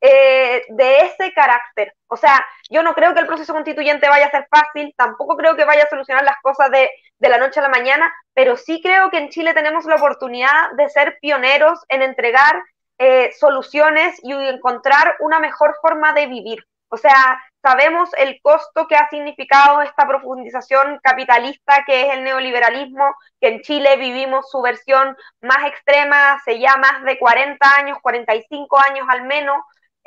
[0.01, 1.93] eh, de ese carácter.
[2.07, 5.55] O sea, yo no creo que el proceso constituyente vaya a ser fácil, tampoco creo
[5.55, 6.89] que vaya a solucionar las cosas de,
[7.19, 10.71] de, la noche a la mañana, pero sí creo que en Chile tenemos la oportunidad
[10.77, 12.61] de ser pioneros en entregar
[12.99, 16.59] eh, soluciones y encontrar una mejor forma de vivir.
[16.89, 23.13] O sea, sabemos el costo que ha significado esta profundización capitalista que es el neoliberalismo,
[23.39, 28.79] que en Chile vivimos su versión más extrema hace ya más de 40 años, 45
[28.79, 29.57] años al menos,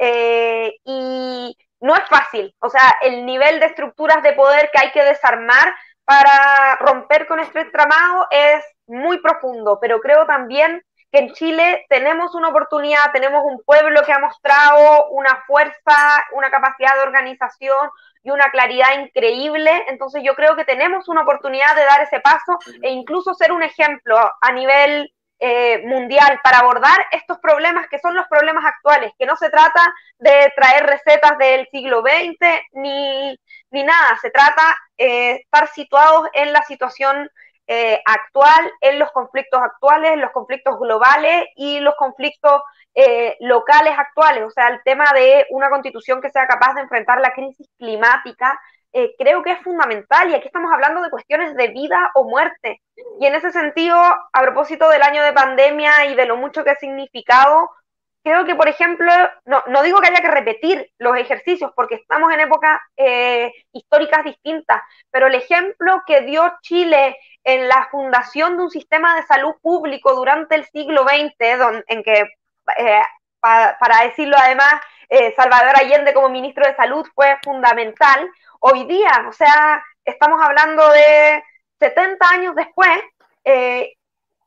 [0.00, 4.92] eh, y no es fácil, o sea, el nivel de estructuras de poder que hay
[4.92, 5.74] que desarmar
[6.04, 10.82] para romper con este entramado es muy profundo, pero creo también
[11.12, 16.50] que en Chile tenemos una oportunidad, tenemos un pueblo que ha mostrado una fuerza, una
[16.50, 17.90] capacidad de organización
[18.22, 19.70] y una claridad increíble.
[19.88, 23.62] Entonces yo creo que tenemos una oportunidad de dar ese paso e incluso ser un
[23.62, 25.12] ejemplo a nivel
[25.42, 29.80] eh, mundial para abordar estos problemas que son los problemas actuales, que no se trata
[30.18, 33.38] de traer recetas del siglo XX ni,
[33.70, 37.30] ni nada, se trata de eh, estar situados en la situación
[37.66, 42.60] eh, actual, en los conflictos actuales, los conflictos globales y los conflictos
[43.38, 47.32] locales actuales, o sea, el tema de una constitución que sea capaz de enfrentar la
[47.32, 48.60] crisis climática,
[48.92, 52.80] eh, creo que es fundamental y aquí estamos hablando de cuestiones de vida o muerte.
[53.20, 56.70] Y en ese sentido, a propósito del año de pandemia y de lo mucho que
[56.70, 57.70] ha significado,
[58.22, 59.12] creo que, por ejemplo,
[59.44, 64.24] no, no digo que haya que repetir los ejercicios porque estamos en épocas eh, históricas
[64.24, 69.54] distintas, pero el ejemplo que dio Chile en la fundación de un sistema de salud
[69.62, 72.24] público durante el siglo XX, don, en que,
[72.76, 73.02] eh,
[73.40, 74.74] pa, para decirlo además,
[75.08, 78.30] eh, Salvador Allende como ministro de Salud fue fundamental,
[78.60, 81.42] hoy día, o sea, estamos hablando de
[81.78, 83.00] 70 años después,
[83.44, 83.94] eh,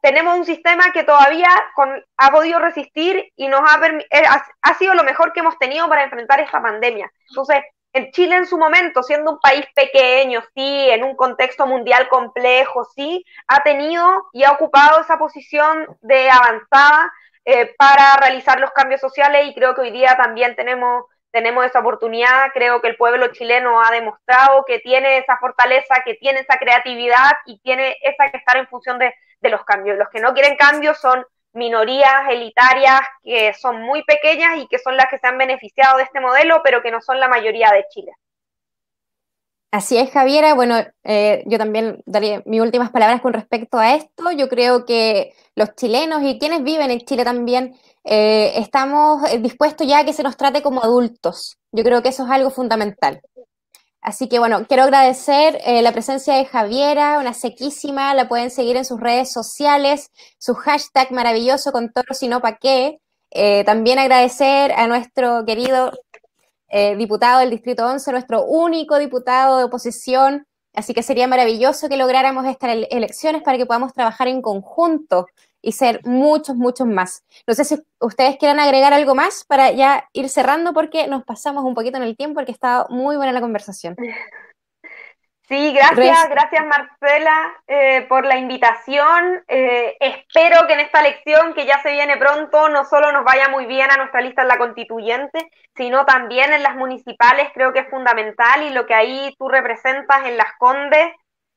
[0.01, 4.74] tenemos un sistema que todavía con, ha podido resistir y nos ha, eh, ha, ha,
[4.76, 7.09] sido lo mejor que hemos tenido para enfrentar esta pandemia.
[7.30, 12.09] Entonces, en Chile en su momento, siendo un país pequeño, sí, en un contexto mundial
[12.09, 17.11] complejo, sí, ha tenido y ha ocupado esa posición de avanzada
[17.45, 21.79] eh, para realizar los cambios sociales y creo que hoy día también tenemos tenemos esa
[21.79, 26.59] oportunidad, creo que el pueblo chileno ha demostrado que tiene esa fortaleza, que tiene esa
[26.59, 29.13] creatividad y tiene esa que estar en función de,
[29.49, 29.97] los cambios.
[29.97, 34.95] Los que no quieren cambios son minorías elitarias que son muy pequeñas y que son
[34.95, 37.86] las que se han beneficiado de este modelo, pero que no son la mayoría de
[37.89, 38.13] Chile.
[39.71, 40.53] Así es, Javiera.
[40.53, 44.31] Bueno, eh, yo también daría mis últimas palabras con respecto a esto.
[44.31, 49.88] Yo creo que los chilenos y quienes viven en Chile también eh, estamos eh, dispuestos
[49.88, 51.58] ya a que se nos trate como adultos.
[51.72, 53.22] Yo creo que eso es algo fundamental.
[54.01, 58.76] Así que bueno, quiero agradecer eh, la presencia de Javiera, una sequísima, la pueden seguir
[58.76, 62.99] en sus redes sociales, su hashtag maravilloso con toro sino pa' qué.
[63.32, 65.91] Eh, también agradecer a nuestro querido
[66.97, 70.47] diputado del Distrito 11, nuestro único diputado de oposición.
[70.74, 75.28] Así que sería maravilloso que lográramos estas elecciones para que podamos trabajar en conjunto
[75.61, 77.24] y ser muchos, muchos más.
[77.47, 81.63] No sé si ustedes quieran agregar algo más para ya ir cerrando porque nos pasamos
[81.63, 83.95] un poquito en el tiempo porque ha estado muy buena la conversación.
[85.48, 89.44] Sí, gracias, gracias Marcela eh, por la invitación.
[89.50, 93.50] Eh, espero que en esta elección que ya se viene pronto no solo nos vaya
[93.50, 97.80] muy bien a nuestra lista en la constituyente, sino también en las municipales, creo que
[97.80, 101.12] es fundamental y lo que ahí tú representas en las Condes,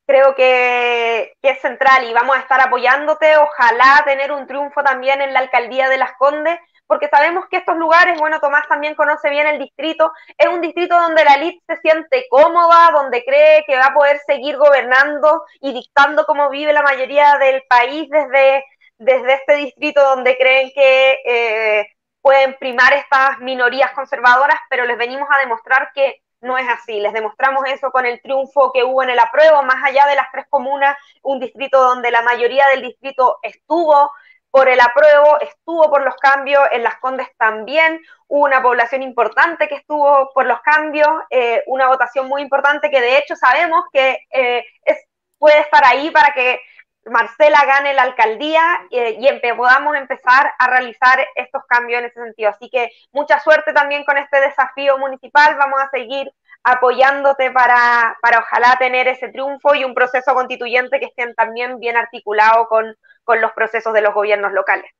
[0.04, 3.36] creo que, que es central y vamos a estar apoyándote.
[3.36, 7.76] Ojalá tener un triunfo también en la alcaldía de las Condes porque sabemos que estos
[7.76, 11.76] lugares, bueno, Tomás también conoce bien el distrito, es un distrito donde la elite se
[11.76, 16.82] siente cómoda, donde cree que va a poder seguir gobernando y dictando cómo vive la
[16.82, 18.64] mayoría del país desde,
[18.98, 21.86] desde este distrito donde creen que eh,
[22.20, 27.00] pueden primar estas minorías conservadoras, pero les venimos a demostrar que no es así.
[27.00, 30.30] Les demostramos eso con el triunfo que hubo en el apruebo, más allá de las
[30.32, 34.10] tres comunas, un distrito donde la mayoría del distrito estuvo
[34.56, 39.68] por el apruebo, estuvo por los cambios, en Las Condes también hubo una población importante
[39.68, 44.18] que estuvo por los cambios, eh, una votación muy importante que de hecho sabemos que
[44.30, 44.96] eh, es,
[45.36, 46.58] puede estar ahí para que
[47.04, 52.48] Marcela gane la alcaldía eh, y podamos empezar a realizar estos cambios en ese sentido.
[52.48, 55.54] Así que mucha suerte también con este desafío municipal.
[55.56, 56.32] Vamos a seguir
[56.64, 61.96] apoyándote para, para ojalá tener ese triunfo y un proceso constituyente que estén también bien
[61.96, 62.96] articulado con,
[63.26, 64.90] con los procesos de los gobiernos locales.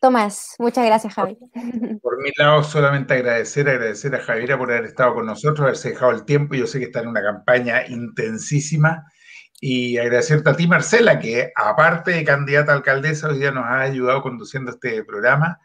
[0.00, 1.38] Tomás, muchas gracias, Javi.
[2.02, 6.12] Por mi lado, solamente agradecer, agradecer a Javiera por haber estado con nosotros, haberse dejado
[6.12, 6.54] el tiempo.
[6.54, 9.04] Yo sé que está en una campaña intensísima
[9.60, 13.80] y agradecerte a ti, Marcela, que aparte de candidata a alcaldesa, hoy día nos ha
[13.80, 15.58] ayudado conduciendo este programa.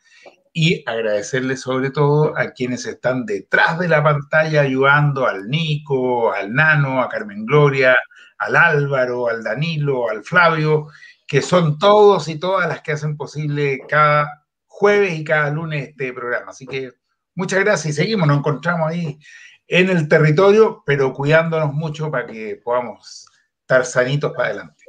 [0.54, 6.54] Y agradecerle sobre todo a quienes están detrás de la pantalla ayudando al Nico, al
[6.54, 7.96] Nano, a Carmen Gloria,
[8.40, 10.88] al Álvaro, al Danilo, al Flavio,
[11.28, 16.12] que son todos y todas las que hacen posible cada jueves y cada lunes este
[16.14, 16.52] programa.
[16.52, 16.92] Así que
[17.36, 19.20] muchas gracias y seguimos, nos encontramos ahí
[19.68, 23.28] en el territorio, pero cuidándonos mucho para que podamos
[23.62, 24.84] estar sanitos para adelante.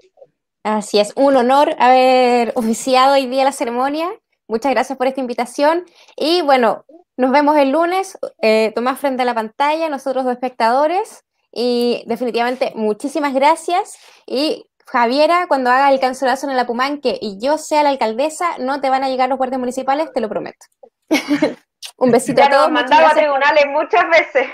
[0.63, 4.09] Así es, un honor haber oficiado hoy día la ceremonia.
[4.49, 5.85] Muchas gracias por esta invitación.
[6.17, 6.85] Y bueno,
[7.17, 11.25] nos vemos el lunes, eh, Tomás frente a la pantalla, nosotros los espectadores.
[11.53, 13.97] Y definitivamente muchísimas gracias.
[14.27, 18.81] Y Javiera, cuando haga el cancelazo en el Apumanque y yo sea la alcaldesa, no
[18.81, 20.67] te van a llegar los guardias municipales, te lo prometo.
[21.97, 22.71] Un besito a todos.
[22.71, 24.49] Nos mandado a tribunales muchas veces.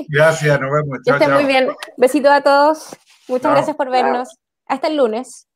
[0.08, 0.98] Gracias, nos vemos.
[1.04, 1.68] que estén muy bien.
[1.96, 2.96] Besito a todos.
[3.28, 4.36] Muchas gracias por vernos.
[4.66, 5.48] Hasta el lunes.